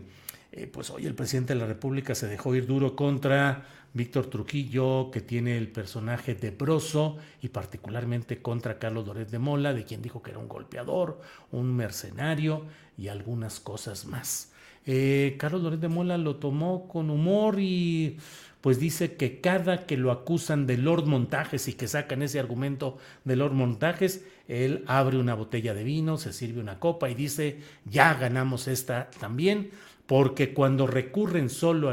Eh, 0.51 0.67
pues 0.67 0.91
hoy 0.91 1.07
el 1.07 1.15
presidente 1.15 1.53
de 1.53 1.61
la 1.61 1.67
República 1.67 2.15
se 2.15 2.27
dejó 2.27 2.55
ir 2.55 2.67
duro 2.67 2.97
contra 2.97 3.67
Víctor 3.93 4.27
Trujillo, 4.27 5.11
que 5.11 5.21
tiene 5.21 5.59
el 5.59 5.69
personaje 5.69 6.35
de 6.35 6.51
Broso, 6.51 7.19
y 7.43 7.49
particularmente 7.49 8.41
contra 8.41 8.79
Carlos 8.79 9.07
Loret 9.07 9.29
de 9.31 9.39
Mola, 9.39 9.75
de 9.75 9.85
quien 9.85 10.01
dijo 10.01 10.23
que 10.23 10.31
era 10.31 10.39
un 10.39 10.49
golpeador, 10.49 11.21
un 11.53 11.75
mercenario 11.75 12.65
y 12.97 13.09
algunas 13.09 13.61
cosas 13.61 14.07
más. 14.07 14.53
Eh, 14.87 15.37
Carlos 15.39 15.63
Loret 15.63 15.81
de 15.81 15.89
Mola 15.89 16.17
lo 16.17 16.37
tomó 16.37 16.89
con 16.89 17.11
humor 17.11 17.57
y 17.59 18.17
pues 18.63 18.81
dice 18.81 19.17
que 19.17 19.41
cada 19.41 19.87
que 19.87 19.97
lo 19.97 20.11
acusan 20.11 20.67
de 20.67 20.79
Lord 20.79 21.05
Montajes 21.07 21.69
y 21.69 21.75
que 21.75 21.89
sacan 21.89 22.23
ese 22.23 22.41
argumento 22.41 22.97
de 23.25 23.37
Lord 23.37 23.53
Montajes, 23.53 24.25
él 24.49 24.83
abre 24.87 25.19
una 25.19 25.35
botella 25.35 25.75
de 25.75 25.85
vino, 25.85 26.17
se 26.17 26.33
sirve 26.33 26.61
una 26.61 26.81
copa 26.81 27.11
y 27.11 27.15
dice, 27.15 27.61
ya 27.85 28.15
ganamos 28.15 28.67
esta 28.67 29.11
también 29.21 29.71
porque 30.09 30.55
cuando 30.55 30.87
recurren 30.87 31.51
solo 31.51 31.93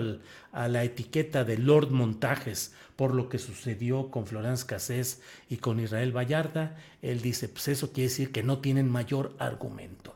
a 0.54 0.68
la 0.70 0.84
etiqueta 0.86 1.44
de 1.44 1.58
Lord 1.58 1.92
Montajes 1.92 2.74
por 2.96 3.14
lo 3.14 3.28
que 3.28 3.40
sucedió 3.40 4.10
con 4.10 4.26
Florence 4.26 4.66
Cassés 4.66 5.22
y 5.50 5.58
con 5.58 5.82
Israel 5.82 6.16
Vallarta, 6.16 6.78
él 7.02 7.22
dice, 7.22 7.50
pues 7.50 7.68
eso 7.68 7.92
quiere 7.92 8.08
decir 8.08 8.32
que 8.32 8.42
no 8.42 8.60
tienen 8.60 8.90
mayor 8.90 9.36
argumento. 9.38 10.16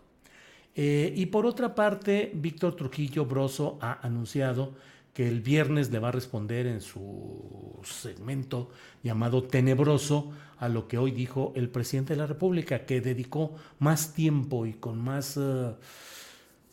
Eh, 0.75 1.11
y 1.13 1.25
por 1.25 1.45
otra 1.45 1.75
parte, 1.75 2.31
Víctor 2.33 2.77
Trujillo 2.77 3.25
Broso 3.25 3.77
ha 3.81 3.99
anunciado 4.01 4.75
que 5.13 5.27
el 5.27 5.41
viernes 5.41 5.91
le 5.91 5.99
va 5.99 6.07
a 6.07 6.13
responder 6.13 6.67
en 6.67 6.79
su 6.79 7.81
segmento 7.83 8.69
llamado 9.03 9.43
Tenebroso 9.43 10.31
a 10.57 10.69
lo 10.69 10.87
que 10.87 10.97
hoy 10.97 11.11
dijo 11.11 11.51
el 11.57 11.67
presidente 11.67 12.13
de 12.13 12.21
la 12.21 12.27
República, 12.27 12.85
que 12.85 13.01
dedicó 13.01 13.55
más 13.77 14.13
tiempo 14.13 14.65
y 14.65 14.71
con 14.71 15.03
más... 15.03 15.35
Eh, 15.35 15.73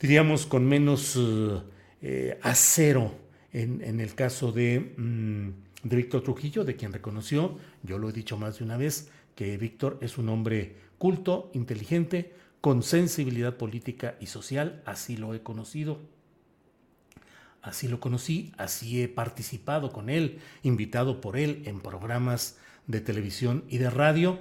diríamos, 0.00 0.46
con 0.46 0.66
menos 0.66 1.16
eh, 1.16 1.61
eh, 2.02 2.38
acero 2.42 3.14
en, 3.52 4.00
el 4.00 4.14
caso 4.14 4.52
de, 4.52 4.94
mm, 4.96 5.88
de 5.88 5.96
Víctor 5.96 6.22
Trujillo, 6.22 6.64
de 6.64 6.76
quien 6.76 6.92
reconoció, 6.92 7.59
yo 7.82 7.98
lo 7.98 8.11
he 8.11 8.12
dicho 8.12 8.37
más 8.37 8.59
de 8.59 8.64
una 8.64 8.76
vez, 8.76 9.11
que 9.35 9.56
Víctor 9.56 9.98
es 10.02 10.18
un 10.18 10.28
hombre 10.28 10.76
culto, 10.98 11.50
inteligente, 11.54 12.35
con 12.61 12.82
sensibilidad 12.82 13.56
política 13.56 14.16
y 14.20 14.26
social, 14.26 14.82
así 14.85 15.16
lo 15.16 15.35
he 15.35 15.42
conocido. 15.42 16.00
Así 17.62 17.88
lo 17.88 17.98
conocí, 17.98 18.52
así 18.59 19.02
he 19.02 19.09
participado 19.09 19.90
con 19.90 20.09
él, 20.09 20.38
invitado 20.62 21.20
por 21.20 21.37
él 21.37 21.62
en 21.66 21.80
programas 21.80 22.59
de 22.87 23.00
televisión 23.00 23.64
y 23.68 23.78
de 23.78 23.90
radio 23.90 24.38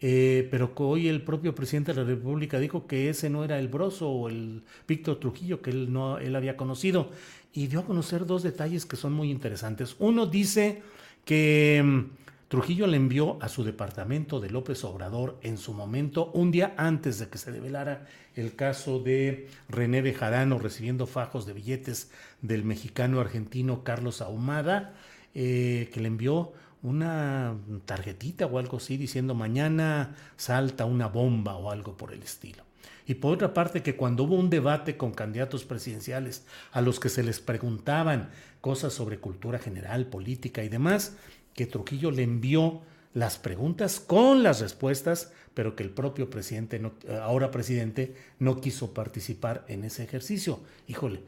eh, 0.00 0.46
pero 0.50 0.72
hoy 0.76 1.08
el 1.08 1.22
propio 1.22 1.54
presidente 1.54 1.92
de 1.92 2.02
la 2.02 2.06
República 2.06 2.58
dijo 2.58 2.86
que 2.86 3.08
ese 3.08 3.30
no 3.30 3.44
era 3.44 3.58
el 3.58 3.68
Broso 3.68 4.08
o 4.08 4.28
el 4.28 4.62
Víctor 4.86 5.18
Trujillo 5.18 5.60
que 5.60 5.70
él, 5.70 5.92
no, 5.92 6.18
él 6.18 6.36
había 6.36 6.56
conocido 6.56 7.10
y 7.52 7.66
dio 7.66 7.80
a 7.80 7.84
conocer 7.84 8.26
dos 8.26 8.42
detalles 8.42 8.86
que 8.86 8.96
son 8.96 9.12
muy 9.12 9.30
interesantes. 9.30 9.96
Uno 9.98 10.26
dice 10.26 10.82
que 11.24 11.82
mm, 11.84 12.46
Trujillo 12.48 12.86
le 12.86 12.96
envió 12.96 13.36
a 13.42 13.48
su 13.48 13.64
departamento 13.64 14.40
de 14.40 14.50
López 14.50 14.82
Obrador 14.84 15.38
en 15.42 15.58
su 15.58 15.74
momento, 15.74 16.30
un 16.32 16.50
día 16.50 16.74
antes 16.76 17.18
de 17.18 17.28
que 17.28 17.36
se 17.36 17.52
develara 17.52 18.06
el 18.36 18.54
caso 18.54 19.00
de 19.00 19.48
René 19.68 20.00
Bejarano 20.00 20.58
recibiendo 20.58 21.06
fajos 21.06 21.44
de 21.44 21.52
billetes 21.52 22.10
del 22.40 22.64
mexicano 22.64 23.20
argentino 23.20 23.82
Carlos 23.82 24.22
Ahumada, 24.22 24.94
eh, 25.34 25.90
que 25.92 26.00
le 26.00 26.08
envió 26.08 26.52
una 26.82 27.56
tarjetita 27.84 28.46
o 28.46 28.58
algo 28.58 28.76
así 28.76 28.96
diciendo 28.96 29.34
mañana 29.34 30.16
salta 30.36 30.84
una 30.84 31.08
bomba 31.08 31.56
o 31.56 31.70
algo 31.70 31.96
por 31.96 32.12
el 32.12 32.22
estilo. 32.22 32.64
Y 33.06 33.14
por 33.14 33.32
otra 33.32 33.54
parte, 33.54 33.82
que 33.82 33.96
cuando 33.96 34.24
hubo 34.24 34.34
un 34.34 34.50
debate 34.50 34.98
con 34.98 35.12
candidatos 35.12 35.64
presidenciales 35.64 36.44
a 36.72 36.82
los 36.82 37.00
que 37.00 37.08
se 37.08 37.22
les 37.22 37.40
preguntaban 37.40 38.28
cosas 38.60 38.92
sobre 38.92 39.18
cultura 39.18 39.58
general, 39.58 40.06
política 40.06 40.62
y 40.62 40.68
demás, 40.68 41.16
que 41.54 41.64
Trujillo 41.64 42.10
le 42.10 42.22
envió 42.22 42.82
las 43.14 43.38
preguntas 43.38 43.98
con 43.98 44.42
las 44.42 44.60
respuestas, 44.60 45.32
pero 45.54 45.74
que 45.74 45.82
el 45.82 45.90
propio 45.90 46.28
presidente, 46.28 46.80
ahora 47.22 47.50
presidente, 47.50 48.14
no 48.38 48.60
quiso 48.60 48.92
participar 48.92 49.64
en 49.68 49.84
ese 49.84 50.04
ejercicio. 50.04 50.60
Híjole, 50.86 51.22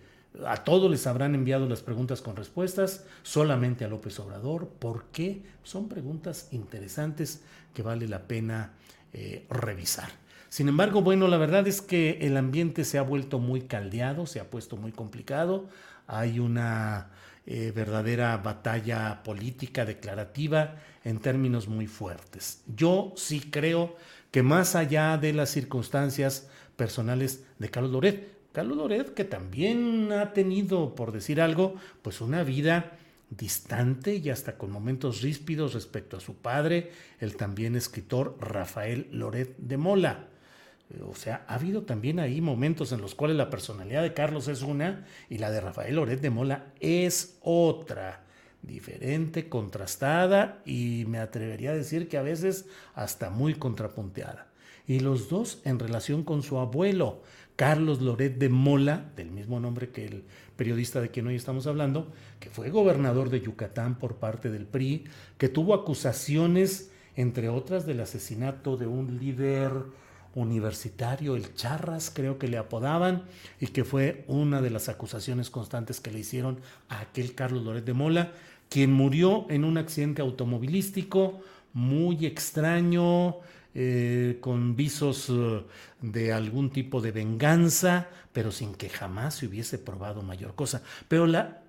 a 0.47 0.59
todos 0.59 0.91
les 0.91 1.07
habrán 1.07 1.35
enviado 1.35 1.69
las 1.69 1.83
preguntas 1.83 2.23
con 2.23 2.37
respuestas, 2.37 3.05
solamente 3.23 3.85
a 3.85 3.89
López 3.89 4.19
Obrador. 4.21 4.69
¿Por 4.69 5.07
qué? 5.07 5.43
Son 5.63 5.89
preguntas 5.89 6.49
interesantes 6.53 7.43
que 7.75 7.83
vale 7.83 8.09
la 8.09 8.27
pena 8.27 8.73
eh, 9.13 9.47
revisar. 9.51 10.11
Sin 10.49 10.69
embargo, 10.69 11.03
bueno, 11.03 11.29
la 11.29 11.37
verdad 11.37 11.67
es 11.69 11.81
que 11.81 12.19
el 12.23 12.37
ambiente 12.37 12.85
se 12.85 12.99
ha 12.99 13.03
vuelto 13.03 13.39
muy 13.39 13.63
caldeado, 13.63 14.27
se 14.27 14.41
ha 14.41 14.51
puesto 14.51 14.77
muy 14.77 14.93
complicado. 14.93 15.69
Hay 16.07 16.41
una 16.41 17.11
eh, 17.47 17.73
verdadera 17.75 18.37
batalla 18.37 19.23
política 19.23 19.85
declarativa 19.85 20.77
en 21.05 21.19
términos 21.21 21.69
muy 21.69 21.87
fuertes. 21.87 22.63
Yo 22.67 23.13
sí 23.17 23.41
creo 23.41 23.97
que 24.31 24.43
más 24.43 24.75
allá 24.75 25.17
de 25.19 25.33
las 25.33 25.51
circunstancias 25.51 26.49
personales 26.77 27.45
de 27.59 27.71
Carlos 27.71 27.93
Loret, 27.93 28.40
Carlos 28.53 28.77
Loret 28.77 29.15
que 29.15 29.25
también 29.25 30.13
ha 30.13 30.33
tenido, 30.33 30.95
por 30.95 31.13
decir 31.13 31.41
algo, 31.41 31.75
pues 32.03 32.21
una 32.21 32.43
vida 32.43 32.99
distante 33.31 34.17
y 34.17 34.29
hasta 34.31 34.59
con 34.59 34.71
momentos 34.71 35.23
ríspidos 35.23 35.75
respecto 35.75 36.17
a 36.17 36.21
su 36.21 36.35
padre, 36.37 36.91
el 37.21 37.37
también 37.37 37.77
escritor 37.77 38.37
Rafael 38.41 39.09
Loret 39.13 39.57
de 39.57 39.77
Mola. 39.77 40.27
O 41.09 41.15
sea, 41.15 41.45
ha 41.47 41.55
habido 41.55 41.83
también 41.83 42.19
ahí 42.19 42.41
momentos 42.41 42.91
en 42.91 43.01
los 43.01 43.15
cuales 43.15 43.37
la 43.37 43.49
personalidad 43.49 44.03
de 44.03 44.13
Carlos 44.13 44.49
es 44.49 44.63
una 44.63 45.07
y 45.29 45.39
la 45.39 45.53
de 45.53 45.61
Rafael 45.61 45.95
Loret 45.95 46.21
de 46.21 46.31
Mola 46.31 46.73
es 46.81 47.39
otra, 47.43 48.25
diferente, 48.63 49.49
contrastada 49.49 50.61
y 50.65 51.05
me 51.07 51.19
atrevería 51.19 51.71
a 51.71 51.77
decir 51.77 52.09
que 52.09 52.19
a 52.19 52.23
veces 52.23 52.67
hasta 52.95 53.31
muy 53.31 53.55
contrapunteada. 53.55 54.49
Y 54.87 54.99
los 55.01 55.29
dos 55.29 55.61
en 55.65 55.79
relación 55.79 56.25
con 56.25 56.43
su 56.43 56.59
abuelo, 56.59 57.23
Carlos 57.61 58.01
Loret 58.01 58.39
de 58.39 58.49
Mola, 58.49 59.13
del 59.17 59.31
mismo 59.31 59.61
nombre 59.61 59.91
que 59.91 60.07
el 60.07 60.25
periodista 60.57 61.03
de 61.03 61.11
quien 61.11 61.27
hoy 61.27 61.35
estamos 61.35 61.67
hablando, 61.67 62.11
que 62.39 62.49
fue 62.49 62.71
gobernador 62.71 63.29
de 63.29 63.43
Yucatán 63.43 63.99
por 63.99 64.17
parte 64.17 64.49
del 64.49 64.65
PRI, 64.65 65.05
que 65.37 65.51
tuvo 65.51 65.75
acusaciones, 65.75 66.91
entre 67.17 67.51
otras, 67.51 67.85
del 67.85 68.01
asesinato 68.01 68.79
de 68.79 68.87
un 68.87 69.19
líder 69.19 69.73
universitario, 70.35 71.37
el 71.37 71.55
Charras, 71.55 72.11
creo 72.15 72.39
que 72.39 72.49
le 72.49 72.57
apodaban, 72.57 73.25
y 73.61 73.67
que 73.67 73.85
fue 73.85 74.25
una 74.27 74.63
de 74.63 74.71
las 74.71 74.89
acusaciones 74.89 75.51
constantes 75.51 76.01
que 76.01 76.11
le 76.11 76.21
hicieron 76.21 76.61
a 76.89 77.01
aquel 77.01 77.35
Carlos 77.35 77.63
Loret 77.63 77.85
de 77.85 77.93
Mola, 77.93 78.33
quien 78.71 78.91
murió 78.91 79.45
en 79.51 79.67
un 79.67 79.77
accidente 79.77 80.23
automovilístico 80.23 81.41
muy 81.75 82.25
extraño, 82.25 83.37
eh, 83.75 84.39
con 84.41 84.77
visos 84.77 85.29
eh, 85.31 85.65
de 86.01 86.33
algún 86.33 86.71
tipo 86.71 87.01
de 87.01 87.13
venganza, 87.13 88.09
pero 88.33 88.51
sin 88.51 88.75
que 88.75 88.89
jamás 88.89 89.35
se 89.37 89.47
hubiese 89.47 89.79
probado 89.79 90.23
mayor 90.23 90.55
cosa. 90.55 90.83
Pero 91.09 91.27
la, 91.27 91.63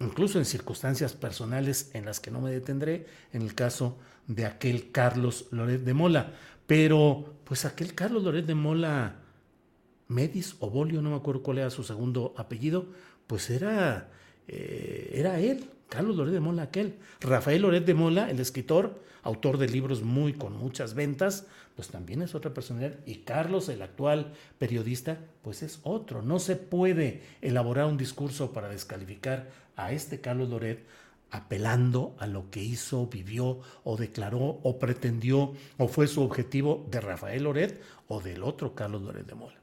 incluso 0.00 0.38
en 0.38 0.44
circunstancias 0.44 1.12
personales 1.14 1.90
en 1.94 2.04
las 2.04 2.20
que 2.20 2.30
no 2.30 2.40
me 2.40 2.50
detendré, 2.50 3.06
en 3.32 3.42
el 3.42 3.54
caso 3.54 3.98
de 4.26 4.44
aquel 4.44 4.90
Carlos 4.90 5.46
Loret 5.50 5.82
de 5.82 5.94
Mola, 5.94 6.32
pero, 6.66 7.34
pues 7.44 7.64
aquel 7.64 7.94
Carlos 7.94 8.24
Loret 8.24 8.44
de 8.44 8.54
Mola, 8.54 9.20
Medis 10.08 10.56
o 10.60 10.70
Bolio, 10.70 11.00
no 11.00 11.10
me 11.10 11.16
acuerdo 11.16 11.42
cuál 11.42 11.58
era 11.58 11.70
su 11.70 11.84
segundo 11.84 12.34
apellido, 12.36 12.86
pues 13.26 13.50
era, 13.50 14.10
eh, 14.48 15.12
era 15.14 15.38
él, 15.40 15.70
Carlos 15.88 16.16
Loret 16.16 16.32
de 16.32 16.40
Mola 16.40 16.62
aquel. 16.62 16.96
Rafael 17.20 17.62
Loret 17.62 17.84
de 17.84 17.94
Mola, 17.94 18.30
el 18.30 18.40
escritor, 18.40 19.00
autor 19.22 19.58
de 19.58 19.68
libros 19.68 20.02
muy 20.02 20.32
con 20.32 20.56
muchas 20.56 20.94
ventas, 20.94 21.46
pues 21.74 21.88
también 21.88 22.22
es 22.22 22.34
otra 22.34 22.54
personalidad. 22.54 22.98
Y 23.06 23.16
Carlos, 23.16 23.68
el 23.68 23.82
actual 23.82 24.32
periodista, 24.58 25.18
pues 25.42 25.62
es 25.62 25.80
otro. 25.82 26.22
No 26.22 26.38
se 26.38 26.56
puede 26.56 27.22
elaborar 27.42 27.86
un 27.86 27.96
discurso 27.96 28.52
para 28.52 28.68
descalificar 28.68 29.48
a 29.76 29.92
este 29.92 30.20
Carlos 30.20 30.48
Loret 30.48 30.84
apelando 31.30 32.14
a 32.18 32.26
lo 32.26 32.50
que 32.50 32.62
hizo, 32.62 33.08
vivió 33.08 33.60
o 33.84 33.96
declaró 33.96 34.60
o 34.62 34.78
pretendió 34.78 35.52
o 35.76 35.88
fue 35.88 36.06
su 36.06 36.22
objetivo 36.22 36.86
de 36.90 37.00
Rafael 37.00 37.44
Loret 37.44 37.80
o 38.08 38.20
del 38.20 38.42
otro 38.42 38.74
Carlos 38.74 39.02
Loret 39.02 39.26
de 39.26 39.34
Mola. 39.34 39.56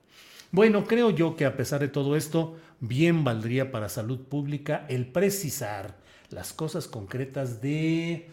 Bueno, 0.51 0.85
creo 0.85 1.09
yo 1.09 1.35
que 1.35 1.45
a 1.45 1.57
pesar 1.57 1.79
de 1.79 1.87
todo 1.87 2.15
esto, 2.15 2.57
bien 2.79 3.23
valdría 3.23 3.71
para 3.71 3.89
salud 3.89 4.19
pública 4.19 4.85
el 4.87 5.07
precisar 5.07 6.02
las 6.33 6.53
cosas 6.53 6.87
concretas 6.87 7.61
de 7.61 8.29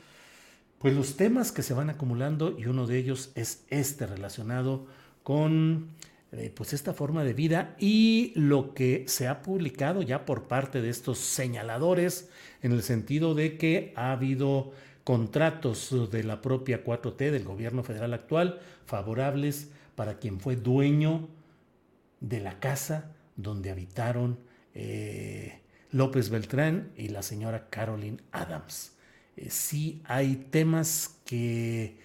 pues 0.79 0.95
los 0.95 1.17
temas 1.17 1.53
que 1.53 1.63
se 1.63 1.75
van 1.75 1.91
acumulando 1.91 2.57
y 2.59 2.65
uno 2.65 2.87
de 2.87 2.97
ellos 2.97 3.33
es 3.35 3.65
este 3.69 4.07
relacionado 4.07 4.87
con 5.23 5.91
eh, 6.33 6.51
pues 6.55 6.73
esta 6.73 6.95
forma 6.95 7.23
de 7.23 7.35
vida 7.35 7.77
y 7.79 8.33
lo 8.35 8.73
que 8.73 9.05
se 9.07 9.29
ha 9.29 9.43
publicado 9.43 10.01
ya 10.01 10.25
por 10.25 10.45
parte 10.45 10.81
de 10.81 10.89
estos 10.89 11.19
señaladores 11.19 12.31
en 12.63 12.73
el 12.73 12.83
sentido 12.83 13.35
de 13.35 13.59
que 13.59 13.93
ha 13.95 14.13
habido 14.13 14.73
contratos 15.05 16.11
de 16.11 16.25
la 16.25 16.41
propia 16.41 16.83
4T 16.83 17.31
del 17.31 17.45
gobierno 17.45 17.83
federal 17.83 18.15
actual 18.15 18.61
favorables 18.87 19.71
para 19.97 20.19
quien 20.19 20.41
fue 20.41 20.57
dueño 20.57 21.29
de 22.21 22.41
la 22.41 22.59
casa 22.59 23.13
donde 23.37 23.71
habitaron 23.71 24.39
eh, 24.75 25.60
López 25.92 26.31
Beltrán 26.31 26.92
y 26.96 27.09
la 27.09 27.22
señora 27.22 27.68
Caroline 27.68 28.18
Adams. 28.33 28.92
Eh, 29.37 29.50
sí 29.50 30.03
hay 30.05 30.37
temas 30.37 31.16
que 31.24 31.98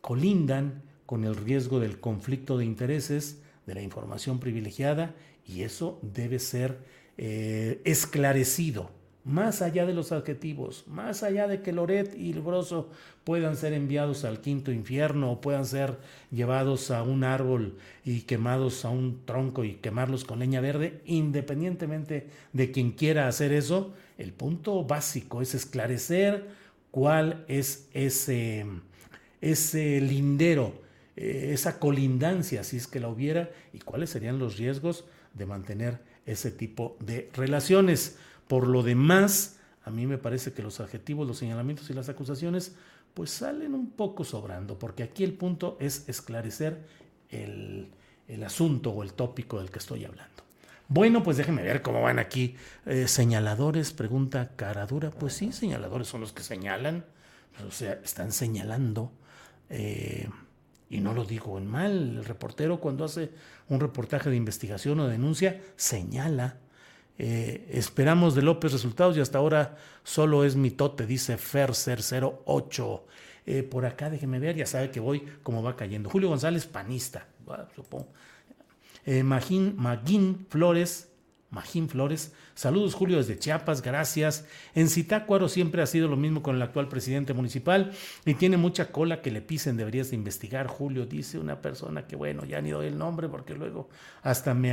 colindan 0.00 0.82
con 1.06 1.24
el 1.24 1.36
riesgo 1.36 1.80
del 1.80 2.00
conflicto 2.00 2.58
de 2.58 2.64
intereses 2.64 3.38
de 3.66 3.74
la 3.74 3.82
información 3.82 4.40
privilegiada 4.40 5.14
y 5.46 5.62
eso 5.62 5.98
debe 6.02 6.38
ser 6.38 6.78
eh, 7.18 7.80
esclarecido, 7.84 8.90
más 9.24 9.62
allá 9.62 9.86
de 9.86 9.94
los 9.94 10.12
adjetivos, 10.12 10.84
más 10.86 11.22
allá 11.22 11.46
de 11.46 11.62
que 11.62 11.72
Loret 11.72 12.14
y 12.16 12.32
Broso 12.34 12.88
puedan 13.24 13.56
ser 13.56 13.72
enviados 13.72 14.24
al 14.24 14.40
quinto 14.40 14.72
infierno 14.72 15.32
o 15.32 15.40
puedan 15.40 15.64
ser 15.64 15.96
llevados 16.30 16.90
a 16.90 17.02
un 17.02 17.22
árbol 17.24 17.78
y 18.04 18.22
quemados 18.22 18.84
a 18.84 18.90
un 18.90 19.24
tronco 19.24 19.64
y 19.64 19.74
quemarlos 19.74 20.24
con 20.24 20.40
leña 20.40 20.60
verde, 20.60 21.00
independientemente 21.04 22.26
de 22.52 22.70
quien 22.72 22.92
quiera 22.92 23.28
hacer 23.28 23.52
eso, 23.52 23.94
el 24.18 24.32
punto 24.32 24.84
básico 24.84 25.40
es 25.40 25.54
esclarecer 25.54 26.48
cuál 26.90 27.44
es 27.48 27.88
ese, 27.92 28.66
ese 29.40 30.00
lindero 30.00 30.82
eh, 31.14 31.50
esa 31.52 31.78
colindancia, 31.78 32.64
si 32.64 32.78
es 32.78 32.86
que 32.86 33.00
la 33.00 33.08
hubiera, 33.08 33.50
y 33.72 33.80
cuáles 33.80 34.10
serían 34.10 34.38
los 34.38 34.56
riesgos 34.56 35.04
de 35.34 35.44
mantener 35.44 35.98
ese 36.24 36.50
tipo 36.50 36.96
de 37.00 37.28
relaciones. 37.34 38.16
Por 38.52 38.68
lo 38.68 38.82
demás, 38.82 39.56
a 39.82 39.90
mí 39.90 40.06
me 40.06 40.18
parece 40.18 40.52
que 40.52 40.62
los 40.62 40.78
adjetivos, 40.78 41.26
los 41.26 41.38
señalamientos 41.38 41.88
y 41.88 41.94
las 41.94 42.10
acusaciones, 42.10 42.74
pues 43.14 43.30
salen 43.30 43.72
un 43.72 43.92
poco 43.92 44.24
sobrando, 44.24 44.78
porque 44.78 45.02
aquí 45.02 45.24
el 45.24 45.32
punto 45.32 45.78
es 45.80 46.06
esclarecer 46.06 46.84
el, 47.30 47.88
asunto 48.44 48.90
o 48.90 49.02
el 49.04 49.14
tópico 49.14 49.58
del 49.58 49.70
que 49.70 49.78
estoy 49.78 50.04
hablando. 50.04 50.42
Bueno, 50.86 51.22
pues 51.22 51.38
déjenme 51.38 51.62
ver 51.62 51.80
cómo 51.80 52.02
van 52.02 52.18
aquí. 52.18 52.54
Eh, 52.84 53.08
señaladores, 53.08 53.94
pregunta 53.94 54.50
Caradura. 54.54 55.12
Pues 55.12 55.32
sí, 55.32 55.50
señaladores 55.50 56.08
son 56.08 56.20
los 56.20 56.34
que 56.34 56.42
señalan, 56.42 57.06
o 57.66 57.70
sea, 57.70 58.00
están 58.04 58.32
señalando. 58.32 59.12
Eh, 59.70 60.28
y 60.90 61.00
no 61.00 61.14
lo 61.14 61.24
digo 61.24 61.56
en 61.56 61.68
mal, 61.68 62.18
el 62.18 62.24
reportero 62.26 62.80
cuando 62.80 63.06
hace 63.06 63.30
un 63.70 63.80
reportaje 63.80 64.28
de 64.28 64.36
investigación 64.36 65.00
o 65.00 65.08
denuncia 65.08 65.62
señala. 65.76 66.58
Eh, 67.18 67.68
esperamos 67.72 68.34
de 68.34 68.42
López 68.42 68.72
resultados 68.72 69.16
y 69.16 69.20
hasta 69.20 69.38
ahora 69.38 69.76
solo 70.02 70.44
es 70.44 70.56
mitote, 70.56 71.06
dice 71.06 71.36
Fercer08. 71.36 73.02
Eh, 73.44 73.62
por 73.62 73.84
acá 73.86 74.08
déjeme 74.08 74.38
ver, 74.38 74.56
ya 74.56 74.66
sabe 74.66 74.90
que 74.90 75.00
voy 75.00 75.24
como 75.42 75.62
va 75.62 75.76
cayendo. 75.76 76.08
Julio 76.08 76.28
González, 76.28 76.66
panista, 76.66 77.26
supongo. 77.74 78.08
Eh, 79.04 79.22
Magín 79.24 80.46
Flores, 80.48 81.12
Magín 81.50 81.88
Flores. 81.88 82.32
Saludos, 82.54 82.94
Julio, 82.94 83.18
desde 83.18 83.38
Chiapas, 83.38 83.82
gracias. 83.82 84.46
En 84.74 84.88
Zitácuaro 84.88 85.48
siempre 85.48 85.82
ha 85.82 85.86
sido 85.86 86.08
lo 86.08 86.16
mismo 86.16 86.42
con 86.42 86.56
el 86.56 86.62
actual 86.62 86.88
presidente 86.88 87.34
municipal 87.34 87.92
y 88.24 88.34
tiene 88.34 88.56
mucha 88.56 88.90
cola 88.90 89.20
que 89.20 89.30
le 89.30 89.42
pisen, 89.42 89.76
deberías 89.76 90.10
de 90.10 90.16
investigar, 90.16 90.66
Julio, 90.66 91.04
dice 91.04 91.38
una 91.38 91.60
persona 91.60 92.06
que, 92.06 92.16
bueno, 92.16 92.44
ya 92.44 92.62
ni 92.62 92.70
doy 92.70 92.86
el 92.86 92.96
nombre 92.96 93.28
porque 93.28 93.54
luego 93.54 93.90
hasta 94.22 94.54
me 94.54 94.72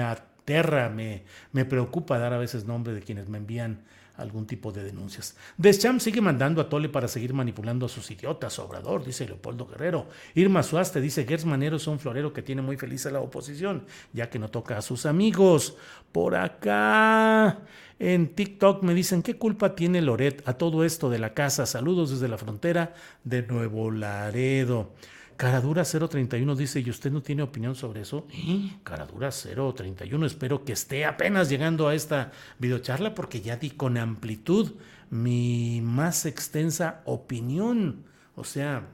aterra, 0.49 0.89
me, 0.89 1.23
me 1.51 1.65
preocupa 1.65 2.17
dar 2.17 2.33
a 2.33 2.39
veces 2.39 2.65
nombre 2.65 2.93
de 2.93 3.01
quienes 3.01 3.29
me 3.29 3.37
envían 3.37 3.83
algún 4.17 4.45
tipo 4.47 4.71
de 4.71 4.83
denuncias. 4.83 5.37
Deschamps 5.57 6.03
sigue 6.03 6.19
mandando 6.19 6.59
a 6.59 6.67
Tole 6.67 6.89
para 6.89 7.07
seguir 7.07 7.33
manipulando 7.33 7.85
a 7.85 7.89
sus 7.89 8.09
idiotas. 8.11 8.59
Obrador, 8.59 9.05
dice 9.05 9.25
Leopoldo 9.25 9.65
Guerrero. 9.67 10.07
Irma 10.35 10.61
Suaste 10.61 10.99
dice 10.99 11.25
Gers 11.25 11.45
Manero 11.45 11.77
es 11.77 11.87
un 11.87 11.99
florero 11.99 12.33
que 12.33 12.41
tiene 12.41 12.61
muy 12.61 12.75
feliz 12.75 13.05
a 13.05 13.11
la 13.11 13.21
oposición, 13.21 13.85
ya 14.11 14.29
que 14.29 14.39
no 14.39 14.49
toca 14.49 14.77
a 14.77 14.81
sus 14.81 15.05
amigos. 15.05 15.77
Por 16.11 16.35
acá 16.35 17.59
en 17.99 18.35
TikTok 18.35 18.83
me 18.83 18.93
dicen, 18.93 19.21
¿qué 19.21 19.37
culpa 19.37 19.75
tiene 19.75 20.01
Loret 20.01 20.41
a 20.45 20.53
todo 20.53 20.83
esto 20.83 21.09
de 21.09 21.19
la 21.19 21.33
casa? 21.33 21.65
Saludos 21.65 22.09
desde 22.09 22.27
la 22.27 22.37
frontera 22.37 22.95
de 23.23 23.43
Nuevo 23.43 23.91
Laredo. 23.91 24.91
Caradura 25.39 25.85
031 25.85 26.53
dice, 26.53 26.81
¿y 26.81 26.89
usted 26.89 27.13
no 27.13 27.21
tiene 27.21 27.43
opinión 27.43 27.73
sobre 27.73 28.01
eso? 28.01 28.27
Caradura 28.83 29.29
031, 29.31 30.25
espero 30.25 30.65
que 30.65 30.73
esté 30.73 31.05
apenas 31.05 31.47
llegando 31.47 31.87
a 31.87 31.95
esta 31.95 32.33
videocharla 32.57 33.15
porque 33.15 33.39
ya 33.39 33.55
di 33.55 33.69
con 33.69 33.97
amplitud 33.97 34.73
mi 35.09 35.79
más 35.81 36.25
extensa 36.25 37.03
opinión. 37.05 38.03
O 38.35 38.43
sea, 38.43 38.89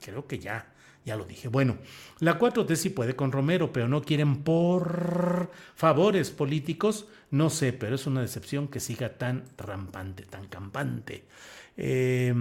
creo 0.00 0.28
que 0.28 0.38
ya, 0.38 0.72
ya 1.04 1.16
lo 1.16 1.24
dije. 1.24 1.48
Bueno, 1.48 1.78
la 2.20 2.38
4T 2.38 2.76
sí 2.76 2.90
puede 2.90 3.16
con 3.16 3.32
Romero, 3.32 3.72
pero 3.72 3.88
no 3.88 4.02
quieren 4.02 4.44
por 4.44 5.50
favores 5.74 6.30
políticos. 6.30 7.08
No 7.32 7.50
sé, 7.50 7.72
pero 7.72 7.96
es 7.96 8.06
una 8.06 8.20
decepción 8.20 8.68
que 8.68 8.78
siga 8.78 9.18
tan 9.18 9.46
rampante, 9.58 10.22
tan 10.26 10.46
campante. 10.46 11.24
Eh, 11.76 12.32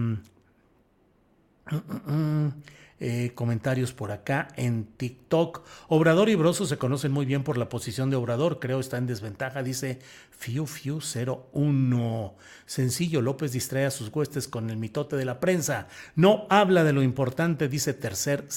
eh, 3.03 3.31
comentarios 3.33 3.93
por 3.93 4.11
acá 4.11 4.49
en 4.57 4.85
TikTok. 4.85 5.65
Obrador 5.87 6.29
y 6.29 6.35
Broso 6.35 6.67
se 6.67 6.77
conocen 6.77 7.11
muy 7.11 7.25
bien 7.25 7.43
por 7.43 7.57
la 7.57 7.67
posición 7.67 8.11
de 8.11 8.15
Obrador. 8.15 8.59
Creo 8.59 8.79
está 8.79 8.97
en 8.97 9.07
desventaja, 9.07 9.63
dice 9.63 9.97
Fiu 10.29 10.67
Fiu 10.67 10.99
01. 10.99 12.35
Sencillo, 12.67 13.23
López 13.23 13.53
distrae 13.53 13.85
a 13.85 13.91
sus 13.91 14.15
huestes 14.15 14.47
con 14.47 14.69
el 14.69 14.77
mitote 14.77 15.15
de 15.15 15.25
la 15.25 15.39
prensa. 15.39 15.87
No 16.15 16.45
habla 16.51 16.83
de 16.83 16.93
lo 16.93 17.01
importante, 17.01 17.67
dice 17.67 17.95
Tercer 17.95 18.47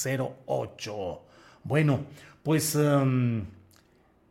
08. 0.47 1.23
Bueno, 1.63 2.05
pues... 2.43 2.75
Um, 2.75 3.47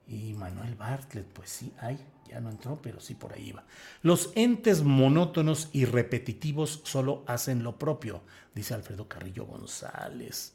y 0.08 0.36
Manuel 0.36 0.76
Bartlett, 0.76 1.26
pues 1.26 1.50
sí, 1.50 1.74
hay 1.80 1.98
ya 2.28 2.40
no 2.40 2.50
entró, 2.50 2.80
pero 2.82 3.00
sí 3.00 3.16
por 3.16 3.34
ahí 3.34 3.52
va. 3.52 3.64
Los 4.02 4.32
entes 4.36 4.84
monótonos 4.84 5.70
y 5.72 5.86
repetitivos 5.86 6.82
solo 6.84 7.24
hacen 7.28 7.64
lo 7.64 7.78
propio, 7.78 8.22
dice 8.54 8.74
Alfredo 8.74 9.08
Carrillo 9.08 9.46
González. 9.46 10.54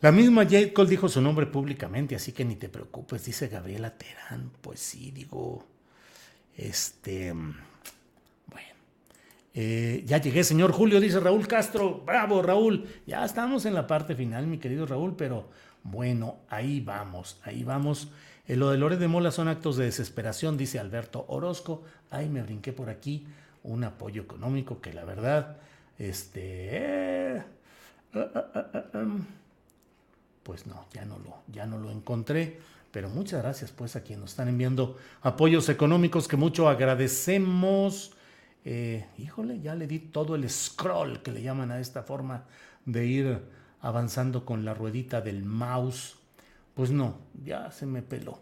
La 0.00 0.12
misma 0.12 0.44
J. 0.44 0.72
Cole 0.72 0.88
dijo 0.88 1.08
su 1.08 1.20
nombre 1.20 1.46
públicamente, 1.46 2.16
así 2.16 2.32
que 2.32 2.44
ni 2.44 2.56
te 2.56 2.70
preocupes, 2.70 3.24
dice 3.24 3.48
Gabriela 3.48 3.98
Terán. 3.98 4.50
Pues 4.62 4.80
sí, 4.80 5.10
digo, 5.10 5.66
este, 6.56 7.32
bueno, 7.32 7.54
eh, 9.52 10.02
ya 10.06 10.16
llegué, 10.16 10.42
señor 10.42 10.72
Julio, 10.72 11.00
dice 11.00 11.20
Raúl 11.20 11.46
Castro. 11.46 12.02
Bravo, 12.06 12.40
Raúl. 12.40 12.86
Ya 13.06 13.22
estamos 13.26 13.66
en 13.66 13.74
la 13.74 13.86
parte 13.86 14.14
final, 14.14 14.46
mi 14.46 14.56
querido 14.56 14.86
Raúl, 14.86 15.16
pero 15.16 15.50
bueno, 15.82 16.38
ahí 16.48 16.80
vamos, 16.80 17.38
ahí 17.44 17.62
vamos. 17.62 18.10
Eh, 18.50 18.56
lo 18.56 18.70
de 18.70 18.78
Lore 18.78 18.96
de 18.96 19.06
Mola 19.06 19.30
son 19.30 19.46
actos 19.46 19.76
de 19.76 19.84
desesperación, 19.84 20.56
dice 20.56 20.80
Alberto 20.80 21.24
Orozco. 21.28 21.84
Ay, 22.10 22.28
me 22.28 22.42
brinqué 22.42 22.72
por 22.72 22.90
aquí 22.90 23.24
un 23.62 23.84
apoyo 23.84 24.22
económico 24.22 24.80
que 24.80 24.92
la 24.92 25.04
verdad, 25.04 25.58
este, 26.00 27.36
eh, 27.36 27.44
eh, 28.12 28.28
em, 28.94 29.24
pues 30.42 30.66
no, 30.66 30.84
ya 30.92 31.04
no 31.04 31.20
lo, 31.20 31.36
ya 31.46 31.64
no 31.64 31.78
lo 31.78 31.92
encontré. 31.92 32.58
Pero 32.90 33.08
muchas 33.08 33.40
gracias 33.40 33.70
pues 33.70 33.94
a 33.94 34.02
quienes 34.02 34.22
nos 34.22 34.30
están 34.30 34.48
enviando 34.48 34.98
apoyos 35.22 35.68
económicos 35.68 36.26
que 36.26 36.36
mucho 36.36 36.68
agradecemos. 36.68 38.16
híjole, 38.64 39.60
ya 39.60 39.76
le 39.76 39.86
di 39.86 40.00
todo 40.00 40.34
el 40.34 40.50
scroll 40.50 41.22
que 41.22 41.30
le 41.30 41.42
llaman 41.42 41.70
a 41.70 41.78
esta 41.78 42.02
forma 42.02 42.46
de 42.84 43.06
ir 43.06 43.38
avanzando 43.80 44.44
con 44.44 44.64
la 44.64 44.74
ruedita 44.74 45.20
del 45.20 45.44
mouse 45.44 46.19
pues 46.74 46.90
no, 46.90 47.18
ya 47.44 47.70
se 47.70 47.86
me 47.86 48.02
peló. 48.02 48.40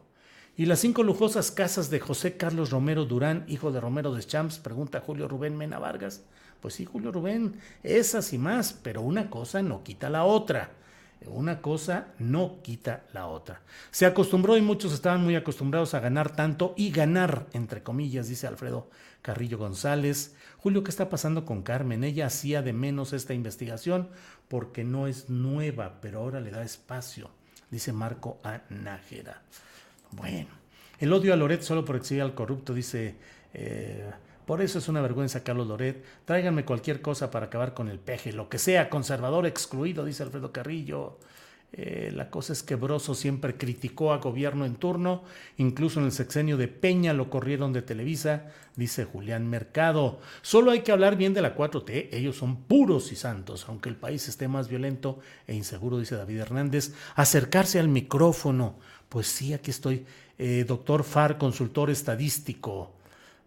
¿Y 0.58 0.66
las 0.66 0.80
cinco 0.80 1.04
lujosas 1.04 1.52
casas 1.52 1.88
de 1.88 2.00
José 2.00 2.36
Carlos 2.36 2.70
Romero 2.70 3.04
Durán, 3.04 3.44
hijo 3.46 3.70
de 3.70 3.80
Romero 3.80 4.12
de 4.12 4.24
Champs? 4.24 4.58
Pregunta 4.58 5.00
Julio 5.00 5.28
Rubén 5.28 5.56
Mena 5.56 5.78
Vargas. 5.78 6.24
Pues 6.60 6.74
sí, 6.74 6.84
Julio 6.84 7.12
Rubén, 7.12 7.60
esas 7.84 8.32
y 8.32 8.38
más, 8.38 8.72
pero 8.72 9.02
una 9.02 9.30
cosa 9.30 9.62
no 9.62 9.84
quita 9.84 10.10
la 10.10 10.24
otra. 10.24 10.72
Una 11.26 11.60
cosa 11.60 12.08
no 12.18 12.60
quita 12.62 13.04
la 13.12 13.28
otra. 13.28 13.62
Se 13.92 14.04
acostumbró 14.04 14.56
y 14.56 14.60
muchos 14.60 14.92
estaban 14.92 15.22
muy 15.22 15.36
acostumbrados 15.36 15.94
a 15.94 16.00
ganar 16.00 16.34
tanto 16.34 16.74
y 16.76 16.90
ganar, 16.90 17.46
entre 17.52 17.84
comillas, 17.84 18.28
dice 18.28 18.48
Alfredo 18.48 18.90
Carrillo 19.22 19.58
González. 19.58 20.34
Julio, 20.56 20.82
¿qué 20.82 20.90
está 20.90 21.08
pasando 21.08 21.44
con 21.44 21.62
Carmen? 21.62 22.02
Ella 22.02 22.26
hacía 22.26 22.62
de 22.62 22.72
menos 22.72 23.12
esta 23.12 23.32
investigación 23.32 24.10
porque 24.48 24.82
no 24.82 25.06
es 25.06 25.30
nueva, 25.30 26.00
pero 26.00 26.18
ahora 26.18 26.40
le 26.40 26.50
da 26.50 26.64
espacio 26.64 27.30
dice 27.70 27.92
Marco 27.92 28.38
A. 28.44 28.60
Nájera. 28.70 29.42
Bueno, 30.12 30.48
el 30.98 31.12
odio 31.12 31.32
a 31.32 31.36
Loret 31.36 31.62
solo 31.62 31.84
por 31.84 31.96
exhibir 31.96 32.22
al 32.22 32.34
corrupto, 32.34 32.74
dice... 32.74 33.16
Eh, 33.54 34.10
por 34.48 34.62
eso 34.62 34.78
es 34.78 34.88
una 34.88 35.02
vergüenza, 35.02 35.44
Carlos 35.44 35.66
Loret. 35.66 36.02
Tráiganme 36.24 36.64
cualquier 36.64 37.02
cosa 37.02 37.30
para 37.30 37.46
acabar 37.46 37.74
con 37.74 37.90
el 37.90 37.98
peje, 37.98 38.32
lo 38.32 38.48
que 38.48 38.56
sea, 38.56 38.88
conservador 38.88 39.44
excluido, 39.44 40.06
dice 40.06 40.22
Alfredo 40.22 40.52
Carrillo. 40.52 41.18
Eh, 41.72 42.10
la 42.14 42.30
cosa 42.30 42.54
es 42.54 42.62
que 42.62 42.76
Broso 42.76 43.14
siempre 43.14 43.56
criticó 43.56 44.12
a 44.12 44.18
gobierno 44.18 44.64
en 44.64 44.76
turno, 44.76 45.22
incluso 45.58 46.00
en 46.00 46.06
el 46.06 46.12
sexenio 46.12 46.56
de 46.56 46.66
Peña 46.66 47.12
lo 47.12 47.28
corrieron 47.28 47.74
de 47.74 47.82
Televisa, 47.82 48.46
dice 48.74 49.04
Julián 49.04 49.48
Mercado. 49.48 50.18
Solo 50.40 50.70
hay 50.70 50.80
que 50.80 50.92
hablar 50.92 51.16
bien 51.16 51.34
de 51.34 51.42
la 51.42 51.54
4T, 51.54 52.08
ellos 52.12 52.36
son 52.36 52.62
puros 52.62 53.12
y 53.12 53.16
santos, 53.16 53.66
aunque 53.68 53.90
el 53.90 53.96
país 53.96 54.28
esté 54.28 54.48
más 54.48 54.68
violento 54.68 55.18
e 55.46 55.54
inseguro, 55.54 55.98
dice 55.98 56.16
David 56.16 56.38
Hernández. 56.38 56.94
Acercarse 57.16 57.78
al 57.78 57.88
micrófono, 57.88 58.78
pues 59.08 59.26
sí, 59.26 59.52
aquí 59.52 59.70
estoy. 59.70 60.06
Eh, 60.38 60.64
doctor 60.66 61.04
Far, 61.04 61.36
consultor 61.36 61.90
estadístico. 61.90 62.92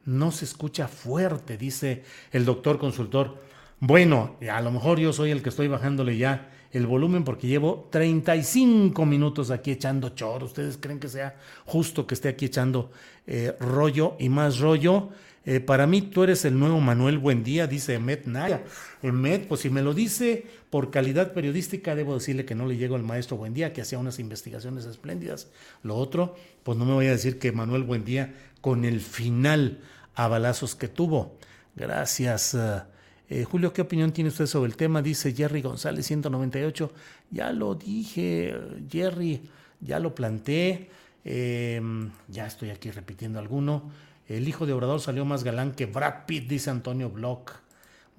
No 0.05 0.31
se 0.31 0.45
escucha 0.45 0.87
fuerte, 0.87 1.57
dice 1.57 2.03
el 2.31 2.45
doctor 2.45 2.77
consultor. 2.77 3.37
Bueno, 3.79 4.35
a 4.51 4.61
lo 4.61 4.71
mejor 4.71 4.99
yo 4.99 5.11
soy 5.11 5.31
el 5.31 5.41
que 5.41 5.49
estoy 5.49 5.67
bajándole 5.67 6.17
ya 6.17 6.49
el 6.71 6.87
volumen 6.87 7.23
porque 7.23 7.47
llevo 7.47 7.87
35 7.91 9.05
minutos 9.05 9.51
aquí 9.51 9.71
echando 9.71 10.09
choro. 10.09 10.45
¿Ustedes 10.45 10.77
creen 10.77 10.99
que 10.99 11.09
sea 11.09 11.35
justo 11.65 12.07
que 12.07 12.13
esté 12.13 12.29
aquí 12.29 12.45
echando 12.45 12.91
eh, 13.27 13.55
rollo 13.59 14.15
y 14.19 14.29
más 14.29 14.59
rollo? 14.59 15.09
Eh, 15.43 15.59
para 15.59 15.87
mí 15.87 16.03
tú 16.03 16.23
eres 16.23 16.45
el 16.45 16.59
nuevo 16.59 16.79
Manuel 16.79 17.17
Buendía, 17.17 17.65
dice 17.65 17.95
Emet 17.95 18.25
Naya. 18.25 18.63
Emet, 19.01 19.47
pues 19.47 19.61
si 19.61 19.69
me 19.69 19.81
lo 19.81 19.93
dice 19.93 20.45
por 20.69 20.91
calidad 20.91 21.33
periodística, 21.33 21.95
debo 21.95 22.13
decirle 22.13 22.45
que 22.45 22.53
no 22.53 22.67
le 22.67 22.77
llego 22.77 22.95
al 22.95 23.03
maestro 23.03 23.37
Buendía, 23.37 23.73
que 23.73 23.81
hacía 23.81 23.97
unas 23.97 24.19
investigaciones 24.19 24.85
espléndidas. 24.85 25.49
Lo 25.81 25.95
otro, 25.95 26.35
pues 26.63 26.77
no 26.77 26.85
me 26.85 26.93
voy 26.93 27.07
a 27.07 27.11
decir 27.11 27.39
que 27.39 27.51
Manuel 27.51 27.83
Buendía 27.83 28.33
con 28.61 28.85
el 28.85 29.01
final 29.01 29.79
a 30.13 30.27
balazos 30.27 30.75
que 30.75 30.87
tuvo. 30.87 31.37
Gracias. 31.75 32.53
Uh, 32.53 32.81
eh, 33.31 33.45
Julio, 33.45 33.71
¿qué 33.71 33.81
opinión 33.81 34.11
tiene 34.11 34.27
usted 34.27 34.45
sobre 34.45 34.69
el 34.69 34.75
tema? 34.75 35.01
Dice 35.01 35.33
Jerry 35.33 35.61
González 35.61 36.05
198. 36.05 36.91
Ya 37.31 37.53
lo 37.53 37.75
dije, 37.75 38.53
Jerry, 38.91 39.49
ya 39.79 39.99
lo 39.99 40.13
planteé. 40.13 40.89
Em, 41.23 42.11
ya 42.27 42.45
estoy 42.45 42.71
aquí 42.71 42.91
repitiendo 42.91 43.39
alguno. 43.39 43.89
El 44.27 44.49
hijo 44.49 44.65
de 44.65 44.73
Obrador 44.73 44.99
salió 44.99 45.23
más 45.23 45.45
galán 45.45 45.71
que 45.71 45.85
Brad 45.85 46.25
Pitt, 46.25 46.49
dice 46.49 46.71
Antonio 46.71 47.09
Bloch. 47.09 47.51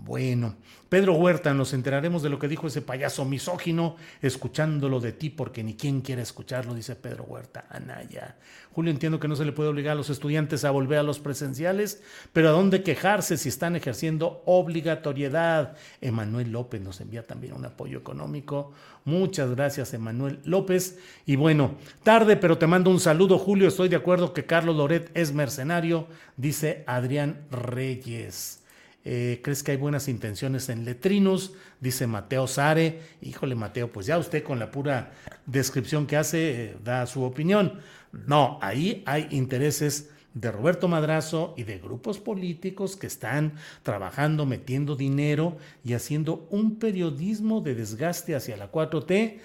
Bueno, 0.04 0.56
Pedro 0.88 1.14
Huerta, 1.14 1.54
nos 1.54 1.72
enteraremos 1.74 2.24
de 2.24 2.28
lo 2.28 2.40
que 2.40 2.48
dijo 2.48 2.66
ese 2.66 2.82
payaso 2.82 3.24
misógino, 3.24 3.94
escuchándolo 4.20 4.98
de 4.98 5.12
ti, 5.12 5.30
porque 5.30 5.62
ni 5.62 5.74
quien 5.74 6.00
quiere 6.00 6.22
escucharlo, 6.22 6.74
dice 6.74 6.96
Pedro 6.96 7.22
Huerta. 7.24 7.66
Anaya. 7.70 8.36
Julio, 8.72 8.90
entiendo 8.90 9.20
que 9.20 9.28
no 9.28 9.36
se 9.36 9.44
le 9.44 9.52
puede 9.52 9.68
obligar 9.68 9.92
a 9.92 9.94
los 9.94 10.10
estudiantes 10.10 10.64
a 10.64 10.72
volver 10.72 10.98
a 10.98 11.04
los 11.04 11.20
presenciales, 11.20 12.02
pero 12.32 12.48
¿a 12.48 12.52
dónde 12.52 12.82
quejarse 12.82 13.36
si 13.36 13.48
están 13.48 13.76
ejerciendo 13.76 14.42
obligatoriedad? 14.44 15.76
Emanuel 16.00 16.50
López 16.50 16.80
nos 16.80 17.00
envía 17.00 17.24
también 17.24 17.52
un 17.52 17.64
apoyo 17.64 17.98
económico. 17.98 18.72
Muchas 19.04 19.50
gracias, 19.50 19.94
Emanuel 19.94 20.40
López. 20.44 20.98
Y 21.26 21.36
bueno, 21.36 21.76
tarde, 22.02 22.36
pero 22.36 22.58
te 22.58 22.66
mando 22.66 22.90
un 22.90 22.98
saludo, 22.98 23.38
Julio. 23.38 23.68
Estoy 23.68 23.88
de 23.88 23.96
acuerdo 23.96 24.32
que 24.32 24.46
Carlos 24.46 24.74
Loret 24.74 25.12
es 25.14 25.32
mercenario, 25.32 26.08
dice 26.36 26.82
Adrián 26.88 27.46
Reyes. 27.52 28.61
Eh, 29.04 29.40
¿Crees 29.42 29.62
que 29.62 29.72
hay 29.72 29.76
buenas 29.76 30.08
intenciones 30.08 30.68
en 30.68 30.84
Letrinos? 30.84 31.54
Dice 31.80 32.06
Mateo 32.06 32.46
Sare. 32.46 33.00
Híjole, 33.20 33.54
Mateo, 33.54 33.90
pues 33.90 34.06
ya 34.06 34.18
usted 34.18 34.42
con 34.44 34.58
la 34.58 34.70
pura 34.70 35.12
descripción 35.46 36.06
que 36.06 36.16
hace 36.16 36.64
eh, 36.64 36.76
da 36.84 37.06
su 37.06 37.22
opinión. 37.22 37.80
No, 38.12 38.58
ahí 38.62 39.02
hay 39.06 39.26
intereses 39.30 40.10
de 40.34 40.50
Roberto 40.50 40.88
Madrazo 40.88 41.54
y 41.56 41.64
de 41.64 41.78
grupos 41.78 42.18
políticos 42.18 42.96
que 42.96 43.06
están 43.06 43.54
trabajando, 43.82 44.46
metiendo 44.46 44.96
dinero 44.96 45.56
y 45.84 45.92
haciendo 45.92 46.46
un 46.50 46.78
periodismo 46.78 47.60
de 47.60 47.74
desgaste 47.74 48.34
hacia 48.34 48.56
la 48.56 48.70
4T. 48.70 49.38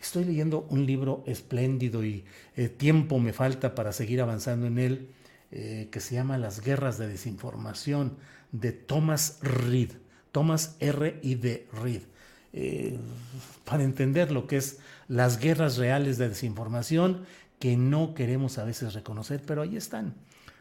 Estoy 0.00 0.24
leyendo 0.24 0.66
un 0.70 0.86
libro 0.86 1.22
espléndido 1.26 2.04
y 2.04 2.24
eh, 2.56 2.68
tiempo 2.68 3.18
me 3.18 3.32
falta 3.32 3.74
para 3.74 3.92
seguir 3.92 4.22
avanzando 4.22 4.66
en 4.66 4.78
él, 4.78 5.08
que 5.50 6.00
se 6.00 6.14
llama 6.14 6.38
Las 6.38 6.60
guerras 6.60 6.96
de 6.98 7.08
desinformación 7.08 8.16
de 8.52 8.72
Thomas 8.72 9.38
Reed, 9.42 9.92
Thomas 10.32 10.76
R. 10.80 11.18
y 11.22 11.34
de 11.36 11.68
Reed, 11.72 12.02
eh, 12.52 12.98
para 13.64 13.84
entender 13.84 14.32
lo 14.32 14.46
que 14.46 14.56
es 14.56 14.78
las 15.08 15.38
guerras 15.38 15.76
reales 15.76 16.18
de 16.18 16.28
desinformación 16.28 17.24
que 17.58 17.76
no 17.76 18.14
queremos 18.14 18.58
a 18.58 18.64
veces 18.64 18.94
reconocer, 18.94 19.42
pero 19.46 19.62
ahí 19.62 19.76
están. 19.76 20.14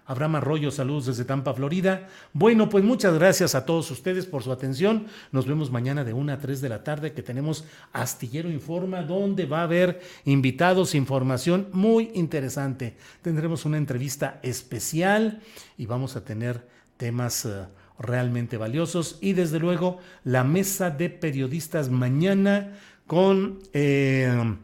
Abraham 0.10 0.38
Arroyo, 0.38 0.72
saludos 0.72 1.06
desde 1.06 1.24
Tampa, 1.24 1.54
Florida. 1.54 2.08
Bueno, 2.34 2.68
pues 2.68 2.84
muchas 2.84 3.14
gracias 3.14 3.54
a 3.54 3.64
todos 3.64 3.92
ustedes 3.92 4.26
por 4.26 4.42
su 4.42 4.52
atención. 4.52 5.06
Nos 5.32 5.46
vemos 5.46 5.70
mañana 5.70 6.04
de 6.04 6.14
1 6.14 6.34
a 6.34 6.40
3 6.40 6.62
de 6.62 6.70
la 6.70 6.84
tarde 6.84 7.14
que 7.14 7.22
tenemos 7.22 7.64
Astillero 7.94 8.50
Informa, 8.50 9.04
donde 9.04 9.46
va 9.46 9.60
a 9.60 9.66
haber 9.66 10.02
invitados, 10.26 10.96
información 10.96 11.68
muy 11.74 12.10
interesante. 12.16 12.98
Tendremos 13.22 13.66
una 13.66 13.78
entrevista 13.78 14.40
especial 14.42 15.42
y 15.78 15.86
vamos 15.86 16.16
a 16.16 16.26
tener 16.26 16.68
temas... 16.98 17.46
Eh, 17.46 17.66
realmente 18.02 18.56
valiosos. 18.56 19.18
Y 19.20 19.34
desde 19.34 19.60
luego 19.60 19.98
la 20.24 20.46
mesa 20.46 20.90
de 20.90 21.10
periodistas 21.10 21.90
mañana 21.90 22.80
con 23.08 23.60
eh, 23.74 24.56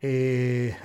eh, 0.00 0.76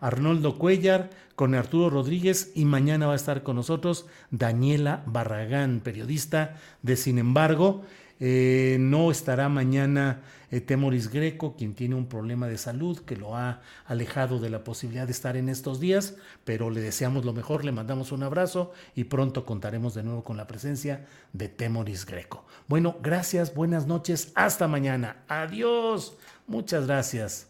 Arnoldo 0.00 0.58
Cuellar, 0.58 1.10
con 1.40 1.54
Arturo 1.54 1.88
Rodríguez 1.88 2.52
y 2.54 2.66
mañana 2.66 3.06
va 3.06 3.14
a 3.14 3.16
estar 3.16 3.42
con 3.42 3.56
nosotros 3.56 4.06
Daniela 4.30 5.02
Barragán, 5.06 5.80
periodista 5.80 6.56
de 6.82 6.96
Sin 6.96 7.18
embargo. 7.18 7.82
Eh, 8.22 8.76
no 8.78 9.10
estará 9.10 9.48
mañana 9.48 10.20
eh, 10.50 10.60
Temoris 10.60 11.10
Greco, 11.10 11.56
quien 11.56 11.74
tiene 11.74 11.94
un 11.94 12.06
problema 12.06 12.46
de 12.46 12.58
salud 12.58 12.98
que 13.00 13.16
lo 13.16 13.34
ha 13.34 13.62
alejado 13.86 14.38
de 14.38 14.50
la 14.50 14.62
posibilidad 14.62 15.06
de 15.06 15.12
estar 15.12 15.38
en 15.38 15.48
estos 15.48 15.80
días, 15.80 16.16
pero 16.44 16.68
le 16.68 16.82
deseamos 16.82 17.24
lo 17.24 17.32
mejor, 17.32 17.64
le 17.64 17.72
mandamos 17.72 18.12
un 18.12 18.22
abrazo 18.22 18.72
y 18.94 19.04
pronto 19.04 19.46
contaremos 19.46 19.94
de 19.94 20.02
nuevo 20.02 20.22
con 20.22 20.36
la 20.36 20.46
presencia 20.46 21.06
de 21.32 21.48
Temoris 21.48 22.04
Greco. 22.04 22.44
Bueno, 22.68 22.96
gracias, 23.02 23.54
buenas 23.54 23.86
noches, 23.86 24.32
hasta 24.34 24.68
mañana. 24.68 25.24
Adiós, 25.26 26.18
muchas 26.46 26.86
gracias. 26.86 27.49